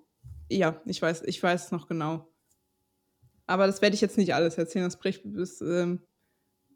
ja, 0.49 0.81
ich 0.85 1.01
weiß, 1.01 1.23
ich 1.23 1.41
weiß 1.41 1.65
es 1.65 1.71
noch 1.71 1.87
genau. 1.87 2.31
Aber 3.47 3.65
das 3.65 3.81
werde 3.81 3.95
ich 3.95 4.01
jetzt 4.01 4.17
nicht 4.17 4.35
alles 4.35 4.57
erzählen. 4.57 4.85
Das, 4.85 4.97
bricht, 4.97 5.23
das 5.25 5.61
äh, 5.61 5.97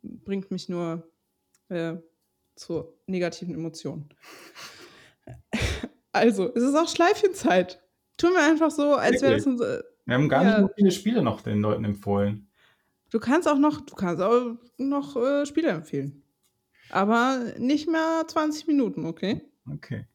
bringt 0.01 0.51
mich 0.51 0.69
nur 0.69 1.11
äh, 1.69 1.97
zu 2.55 2.97
negativen 3.07 3.53
Emotionen. 3.53 4.09
Also, 6.13 6.53
es 6.53 6.63
ist 6.63 6.75
auch 6.75 6.89
Schleifchenzeit. 6.89 7.81
Tun 8.17 8.31
wir 8.33 8.43
einfach 8.43 8.69
so, 8.69 8.95
als 8.95 9.21
wäre 9.21 9.35
das 9.35 9.45
unser. 9.45 9.81
Wir 10.05 10.15
haben 10.15 10.27
gar 10.27 10.43
ja. 10.43 10.59
nicht 10.59 10.67
so 10.67 10.73
viele 10.75 10.91
Spiele 10.91 11.21
noch 11.21 11.39
den 11.39 11.61
Leuten 11.61 11.85
empfohlen. 11.85 12.49
Du 13.11 13.19
kannst 13.19 13.47
auch 13.47 13.57
noch, 13.57 13.79
du 13.79 13.95
kannst 13.95 14.21
auch 14.21 14.57
noch 14.77 15.15
äh, 15.15 15.45
Spiele 15.45 15.69
empfehlen. 15.69 16.20
Aber 16.91 17.53
nicht 17.57 17.89
mehr 17.89 18.23
20 18.27 18.67
Minuten, 18.67 19.05
okay? 19.05 19.41
Okay. 19.71 20.05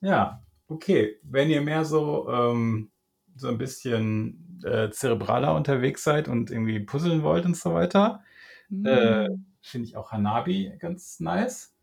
Ja, 0.00 0.42
okay. 0.68 1.18
Wenn 1.22 1.50
ihr 1.50 1.60
mehr 1.60 1.84
so, 1.84 2.28
ähm, 2.28 2.90
so 3.36 3.48
ein 3.48 3.58
bisschen 3.58 4.60
äh, 4.64 4.90
zerebraler 4.90 5.54
unterwegs 5.54 6.04
seid 6.04 6.28
und 6.28 6.50
irgendwie 6.50 6.80
puzzeln 6.80 7.22
wollt 7.22 7.44
und 7.44 7.56
so 7.56 7.74
weiter, 7.74 8.22
mhm. 8.68 8.86
äh, 8.86 9.28
finde 9.60 9.88
ich 9.88 9.96
auch 9.96 10.12
Hanabi 10.12 10.72
ganz 10.78 11.20
nice. 11.20 11.74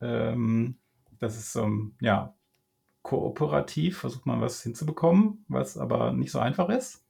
Ähm, 0.00 0.78
das 1.18 1.36
ist 1.36 1.52
so, 1.52 1.68
ja, 2.00 2.34
kooperativ, 3.02 3.98
versucht 3.98 4.26
man 4.26 4.40
was 4.40 4.62
hinzubekommen, 4.62 5.44
was 5.48 5.76
aber 5.76 6.12
nicht 6.12 6.32
so 6.32 6.38
einfach 6.38 6.68
ist. 6.68 7.04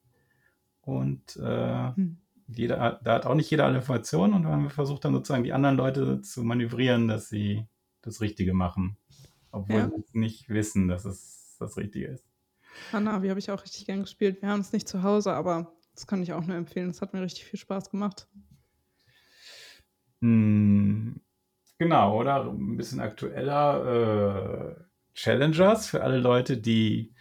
Und 0.82 1.36
äh, 1.36 1.94
hm. 1.94 2.18
Jeder, 2.52 3.00
da 3.02 3.14
hat 3.14 3.26
auch 3.26 3.34
nicht 3.34 3.50
jeder 3.50 3.64
alle 3.64 3.76
Informationen 3.76 4.34
und 4.34 4.42
man 4.42 4.70
versucht 4.70 5.04
dann 5.04 5.12
sozusagen 5.12 5.44
die 5.44 5.52
anderen 5.52 5.76
Leute 5.76 6.20
zu 6.22 6.42
manövrieren, 6.42 7.08
dass 7.08 7.28
sie 7.28 7.66
das 8.02 8.20
Richtige 8.20 8.54
machen. 8.54 8.96
Obwohl 9.52 9.76
ja. 9.76 9.90
sie 9.90 10.18
nicht 10.18 10.48
wissen, 10.48 10.88
dass 10.88 11.04
es 11.04 11.56
das 11.58 11.76
Richtige 11.76 12.08
ist. 12.08 12.24
Hanabi 12.92 13.28
habe 13.28 13.40
ich 13.40 13.50
auch 13.50 13.62
richtig 13.62 13.86
gern 13.86 14.00
gespielt. 14.00 14.40
Wir 14.42 14.48
haben 14.48 14.60
es 14.60 14.72
nicht 14.72 14.88
zu 14.88 15.02
Hause, 15.02 15.32
aber 15.32 15.72
das 15.94 16.06
kann 16.06 16.22
ich 16.22 16.32
auch 16.32 16.44
nur 16.44 16.56
empfehlen. 16.56 16.88
Das 16.88 17.02
hat 17.02 17.12
mir 17.12 17.22
richtig 17.22 17.44
viel 17.44 17.58
Spaß 17.58 17.90
gemacht. 17.90 18.28
Hm, 20.20 21.20
genau, 21.78 22.18
oder? 22.18 22.44
Ein 22.44 22.76
bisschen 22.76 23.00
aktueller. 23.00 24.76
Äh, 24.78 24.84
Challengers 25.14 25.88
für 25.88 26.02
alle 26.02 26.18
Leute, 26.18 26.56
die 26.56 27.12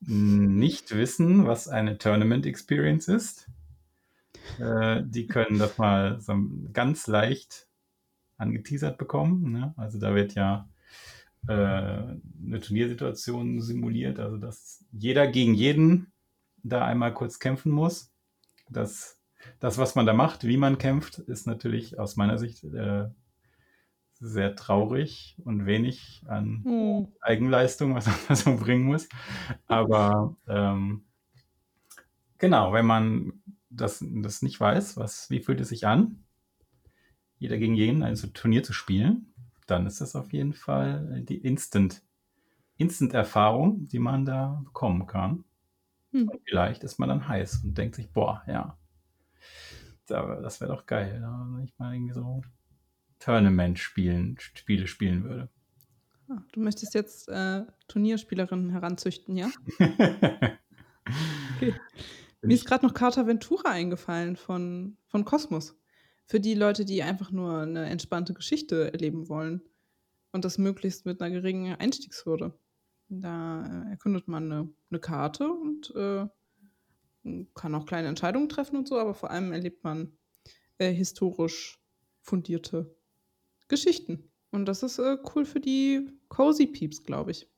nicht 0.00 0.94
wissen, 0.94 1.46
was 1.46 1.68
eine 1.68 1.98
Tournament 1.98 2.44
Experience 2.46 3.08
ist. 3.08 3.48
Äh, 4.58 5.02
die 5.04 5.26
können 5.26 5.58
das 5.58 5.78
mal 5.78 6.20
so 6.20 6.34
ganz 6.72 7.06
leicht 7.06 7.68
angeteasert 8.38 8.98
bekommen. 8.98 9.52
Ne? 9.52 9.74
Also 9.76 9.98
da 9.98 10.14
wird 10.14 10.34
ja 10.34 10.68
äh, 11.48 11.52
eine 11.52 12.60
Turniersituation 12.60 13.60
simuliert, 13.60 14.18
also 14.18 14.36
dass 14.36 14.84
jeder 14.92 15.26
gegen 15.26 15.54
jeden 15.54 16.12
da 16.62 16.84
einmal 16.84 17.14
kurz 17.14 17.38
kämpfen 17.38 17.72
muss. 17.72 18.12
Das, 18.68 19.20
das 19.60 19.78
was 19.78 19.94
man 19.94 20.06
da 20.06 20.12
macht, 20.12 20.44
wie 20.44 20.56
man 20.56 20.78
kämpft, 20.78 21.18
ist 21.18 21.46
natürlich 21.46 21.98
aus 21.98 22.16
meiner 22.16 22.38
Sicht 22.38 22.64
äh, 22.64 23.08
sehr 24.18 24.56
traurig 24.56 25.36
und 25.44 25.66
wenig 25.66 26.22
an 26.26 26.62
hm. 26.64 27.08
Eigenleistung, 27.20 27.94
was 27.94 28.06
man 28.06 28.16
da 28.28 28.34
so 28.34 28.56
bringen 28.56 28.84
muss. 28.84 29.08
Aber 29.66 30.36
ähm, 30.48 31.04
genau, 32.38 32.72
wenn 32.72 32.86
man 32.86 33.32
das, 33.70 34.04
das 34.08 34.42
nicht 34.42 34.58
weiß, 34.58 34.96
was, 34.96 35.30
wie 35.30 35.40
fühlt 35.40 35.60
es 35.60 35.68
sich 35.68 35.86
an, 35.86 36.24
jeder 37.38 37.58
gegen 37.58 37.74
jeden 37.74 38.02
ein 38.02 38.10
also 38.10 38.28
Turnier 38.28 38.62
zu 38.62 38.72
spielen, 38.72 39.32
dann 39.66 39.86
ist 39.86 40.00
das 40.00 40.16
auf 40.16 40.32
jeden 40.32 40.54
Fall 40.54 41.22
die 41.28 41.38
Instant, 41.38 42.02
Instant-Erfahrung, 42.76 43.88
die 43.88 43.98
man 43.98 44.24
da 44.24 44.62
bekommen 44.64 45.06
kann. 45.06 45.44
Hm. 46.12 46.30
Vielleicht 46.44 46.84
ist 46.84 46.98
man 46.98 47.08
dann 47.08 47.28
heiß 47.28 47.64
und 47.64 47.76
denkt 47.76 47.96
sich, 47.96 48.10
boah, 48.10 48.42
ja, 48.46 48.78
das 50.06 50.60
wäre 50.60 50.72
doch 50.72 50.86
geil. 50.86 51.18
Da 51.20 51.60
ich 51.64 51.76
mal 51.78 51.94
irgendwie 51.94 52.14
so 52.14 52.42
Tournament 53.18 53.78
spielen, 53.78 54.36
Spiele 54.38 54.86
spielen 54.86 55.24
würde. 55.24 55.48
Ah, 56.28 56.42
du 56.52 56.60
möchtest 56.60 56.94
jetzt 56.94 57.28
äh, 57.28 57.64
Turnierspielerinnen 57.88 58.70
heranzüchten, 58.70 59.36
ja? 59.36 59.48
okay. 61.56 61.74
Mir 62.42 62.54
ist 62.54 62.66
gerade 62.66 62.86
noch 62.86 62.94
Carta 62.94 63.26
Ventura 63.26 63.70
eingefallen 63.70 64.36
von, 64.36 64.98
von 65.06 65.24
Cosmos. 65.24 65.76
Für 66.26 66.40
die 66.40 66.54
Leute, 66.54 66.84
die 66.84 67.02
einfach 67.02 67.30
nur 67.30 67.60
eine 67.60 67.86
entspannte 67.86 68.34
Geschichte 68.34 68.92
erleben 68.92 69.28
wollen. 69.28 69.62
Und 70.32 70.44
das 70.44 70.58
möglichst 70.58 71.06
mit 71.06 71.20
einer 71.20 71.34
geringen 71.34 71.74
Einstiegshürde. 71.74 72.58
Da 73.08 73.84
äh, 73.86 73.90
erkundet 73.90 74.28
man 74.28 74.52
eine, 74.52 74.74
eine 74.90 75.00
Karte 75.00 75.50
und 75.50 75.94
äh, 75.94 76.26
kann 77.54 77.74
auch 77.74 77.86
kleine 77.86 78.08
Entscheidungen 78.08 78.48
treffen 78.48 78.76
und 78.76 78.88
so, 78.88 78.98
aber 78.98 79.14
vor 79.14 79.30
allem 79.30 79.52
erlebt 79.52 79.82
man 79.84 80.16
äh, 80.78 80.92
historisch 80.92 81.80
fundierte 82.20 82.96
Geschichten. 83.68 84.30
Und 84.50 84.66
das 84.66 84.82
ist 84.82 84.98
äh, 84.98 85.16
cool 85.34 85.44
für 85.44 85.60
die 85.60 86.10
Cozy 86.28 86.66
Peeps, 86.66 87.02
glaube 87.02 87.30
ich. 87.30 87.48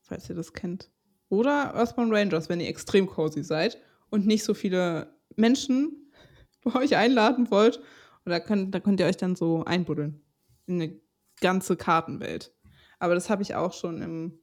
Falls 0.00 0.28
ihr 0.28 0.34
das 0.34 0.52
kennt. 0.52 0.90
Oder 1.30 1.74
Earthbound 1.74 2.12
Rangers, 2.12 2.48
wenn 2.48 2.60
ihr 2.60 2.68
extrem 2.68 3.06
cozy 3.06 3.42
seid 3.42 3.78
und 4.10 4.26
nicht 4.26 4.44
so 4.44 4.52
viele 4.52 5.14
Menschen 5.36 6.12
bei 6.64 6.74
euch 6.74 6.96
einladen 6.96 7.50
wollt. 7.50 7.78
Und 8.24 8.30
da 8.30 8.40
könnt, 8.40 8.74
da 8.74 8.80
könnt 8.80 9.00
ihr 9.00 9.06
euch 9.06 9.16
dann 9.16 9.36
so 9.36 9.64
einbuddeln 9.64 10.20
in 10.66 10.82
eine 10.82 11.00
ganze 11.40 11.76
Kartenwelt. 11.76 12.52
Aber 12.98 13.14
das 13.14 13.30
habe 13.30 13.42
ich 13.42 13.54
auch 13.54 13.72
schon 13.72 14.02
im, 14.02 14.38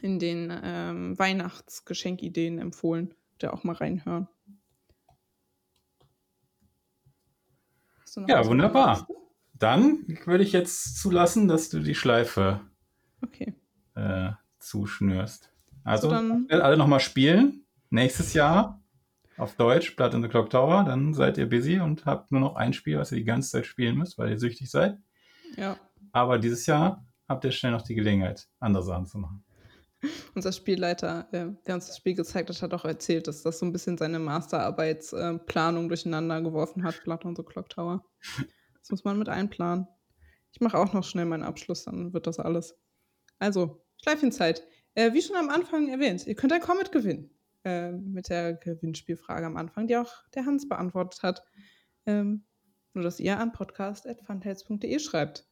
in 0.00 0.18
den 0.18 0.52
ähm, 0.62 1.18
Weihnachtsgeschenkideen 1.18 2.58
empfohlen. 2.58 3.14
Da 3.38 3.50
auch 3.50 3.64
mal 3.64 3.74
reinhören. 3.74 4.28
ja, 8.28 8.46
wunderbar. 8.46 9.06
Dann 9.54 10.06
würde 10.24 10.44
ich 10.44 10.52
jetzt 10.52 10.96
zulassen, 10.98 11.48
dass 11.48 11.68
du 11.68 11.80
die 11.80 11.96
Schleife 11.96 12.60
okay. 13.20 13.54
äh, 13.96 14.30
zuschnürst. 14.60 15.53
Also, 15.84 16.10
dann 16.10 16.46
alle 16.50 16.76
nochmal 16.76 17.00
spielen. 17.00 17.66
Nächstes 17.90 18.34
Jahr 18.34 18.82
auf 19.36 19.54
Deutsch, 19.56 19.94
Blood 19.96 20.14
in 20.14 20.22
the 20.22 20.28
Clock 20.28 20.50
Tower. 20.50 20.84
Dann 20.84 21.14
seid 21.14 21.38
ihr 21.38 21.48
busy 21.48 21.78
und 21.78 22.06
habt 22.06 22.32
nur 22.32 22.40
noch 22.40 22.56
ein 22.56 22.72
Spiel, 22.72 22.98
was 22.98 23.12
ihr 23.12 23.18
die 23.18 23.24
ganze 23.24 23.50
Zeit 23.50 23.66
spielen 23.66 23.96
müsst, 23.96 24.18
weil 24.18 24.30
ihr 24.30 24.38
süchtig 24.38 24.70
seid. 24.70 24.98
Ja. 25.56 25.78
Aber 26.12 26.38
dieses 26.38 26.66
Jahr 26.66 27.06
habt 27.28 27.44
ihr 27.44 27.52
schnell 27.52 27.72
noch 27.72 27.82
die 27.82 27.94
Gelegenheit, 27.94 28.46
andere 28.60 28.82
Sachen 28.82 29.06
zu 29.06 29.18
machen. 29.18 29.44
Unser 30.34 30.52
Spielleiter, 30.52 31.28
äh, 31.32 31.46
der 31.66 31.74
uns 31.74 31.86
das 31.86 31.96
Spiel 31.96 32.14
gezeigt 32.14 32.48
hat, 32.48 32.62
hat 32.62 32.74
auch 32.74 32.84
erzählt, 32.84 33.26
dass 33.26 33.42
das 33.42 33.58
so 33.58 33.66
ein 33.66 33.72
bisschen 33.72 33.98
seine 33.98 34.18
Masterarbeitsplanung 34.18 35.88
durcheinander 35.88 36.40
geworfen 36.42 36.84
hat, 36.84 37.02
Blood 37.04 37.24
on 37.24 37.36
the 37.36 37.42
Clock 37.42 37.68
Tower. 37.70 38.04
Das 38.80 38.90
muss 38.90 39.04
man 39.04 39.18
mit 39.18 39.28
einplanen. 39.28 39.86
Ich 40.52 40.60
mache 40.60 40.78
auch 40.78 40.92
noch 40.92 41.04
schnell 41.04 41.24
meinen 41.24 41.42
Abschluss, 41.42 41.84
dann 41.84 42.12
wird 42.12 42.26
das 42.26 42.38
alles. 42.38 42.76
Also, 43.38 43.84
Schleifchenzeit. 44.02 44.62
Äh, 44.94 45.12
wie 45.12 45.22
schon 45.22 45.36
am 45.36 45.50
Anfang 45.50 45.88
erwähnt, 45.88 46.26
ihr 46.26 46.34
könnt 46.34 46.52
ein 46.52 46.60
Comet 46.60 46.92
gewinnen. 46.92 47.30
Äh, 47.64 47.92
mit 47.92 48.28
der 48.28 48.54
Gewinnspielfrage 48.54 49.46
am 49.46 49.56
Anfang, 49.56 49.86
die 49.86 49.96
auch 49.96 50.12
der 50.34 50.44
Hans 50.44 50.68
beantwortet 50.68 51.22
hat. 51.22 51.44
Ähm, 52.06 52.44
nur, 52.92 53.02
dass 53.04 53.20
ihr 53.20 53.38
an 53.38 53.52
podcast.funtails.de 53.52 54.98
schreibt. 54.98 55.46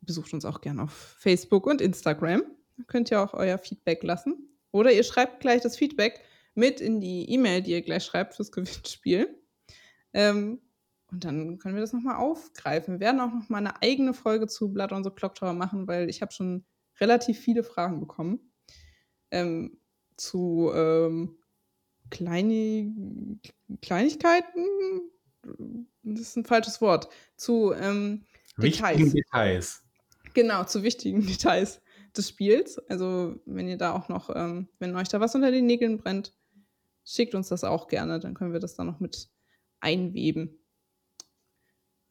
Besucht 0.00 0.32
uns 0.32 0.44
auch 0.44 0.60
gerne 0.60 0.84
auf 0.84 0.92
Facebook 0.92 1.66
und 1.66 1.80
Instagram 1.80 2.42
könnt 2.86 3.10
ihr 3.10 3.20
auch 3.20 3.34
euer 3.34 3.58
Feedback 3.58 4.02
lassen. 4.02 4.48
Oder 4.70 4.92
ihr 4.92 5.02
schreibt 5.02 5.40
gleich 5.40 5.62
das 5.62 5.76
Feedback 5.76 6.20
mit 6.54 6.80
in 6.80 7.00
die 7.00 7.30
E-Mail, 7.30 7.62
die 7.62 7.72
ihr 7.72 7.82
gleich 7.82 8.04
schreibt 8.04 8.34
fürs 8.34 8.52
Gewinnspiel. 8.52 9.34
Ähm, 10.12 10.60
und 11.10 11.24
dann 11.24 11.58
können 11.58 11.74
wir 11.74 11.80
das 11.80 11.94
nochmal 11.94 12.16
aufgreifen. 12.16 12.94
Wir 12.94 13.00
werden 13.00 13.20
auch 13.20 13.32
nochmal 13.32 13.60
eine 13.60 13.82
eigene 13.82 14.12
Folge 14.12 14.46
zu 14.46 14.72
Blood 14.72 14.92
on 14.92 15.04
the 15.04 15.10
Clock 15.10 15.34
Tower 15.34 15.54
machen, 15.54 15.88
weil 15.88 16.10
ich 16.10 16.20
habe 16.20 16.32
schon 16.32 16.66
relativ 17.00 17.38
viele 17.38 17.62
Fragen 17.62 18.00
bekommen. 18.00 18.47
Ähm, 19.30 19.78
zu 20.16 20.70
ähm, 20.74 21.38
Kleine, 22.10 23.38
Kleinigkeiten, 23.82 24.64
das 26.02 26.20
ist 26.20 26.36
ein 26.36 26.44
falsches 26.44 26.80
Wort, 26.80 27.08
zu 27.36 27.72
ähm, 27.74 28.24
wichtigen 28.56 29.12
Details. 29.12 29.82
Genau, 30.34 30.64
zu 30.64 30.82
wichtigen 30.82 31.20
Details 31.26 31.80
des 32.16 32.28
Spiels. 32.28 32.78
Also, 32.88 33.36
wenn 33.44 33.68
ihr 33.68 33.76
da 33.76 33.92
auch 33.92 34.08
noch, 34.08 34.30
ähm, 34.34 34.68
wenn 34.78 34.96
euch 34.96 35.08
da 35.08 35.20
was 35.20 35.34
unter 35.34 35.50
den 35.50 35.66
Nägeln 35.66 35.98
brennt, 35.98 36.34
schickt 37.04 37.34
uns 37.34 37.48
das 37.48 37.64
auch 37.64 37.88
gerne, 37.88 38.20
dann 38.20 38.34
können 38.34 38.52
wir 38.52 38.60
das 38.60 38.74
da 38.74 38.84
noch 38.84 39.00
mit 39.00 39.30
einweben. 39.80 40.58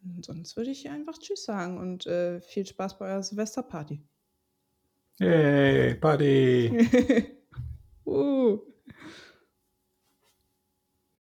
Und 0.03 0.26
sonst 0.26 0.55
würde 0.55 0.72
ich 0.72 0.89
einfach 0.89 1.18
Tschüss 1.18 1.43
sagen 1.43 1.78
und 1.78 2.05
äh, 2.05 2.39
viel 2.41 2.65
Spaß 2.65 2.97
bei 2.97 3.07
eurer 3.07 3.24
Silvesterparty. 3.24 4.01
Yay, 5.20 5.93
buddy. 5.93 6.70
Woo. 8.05 8.61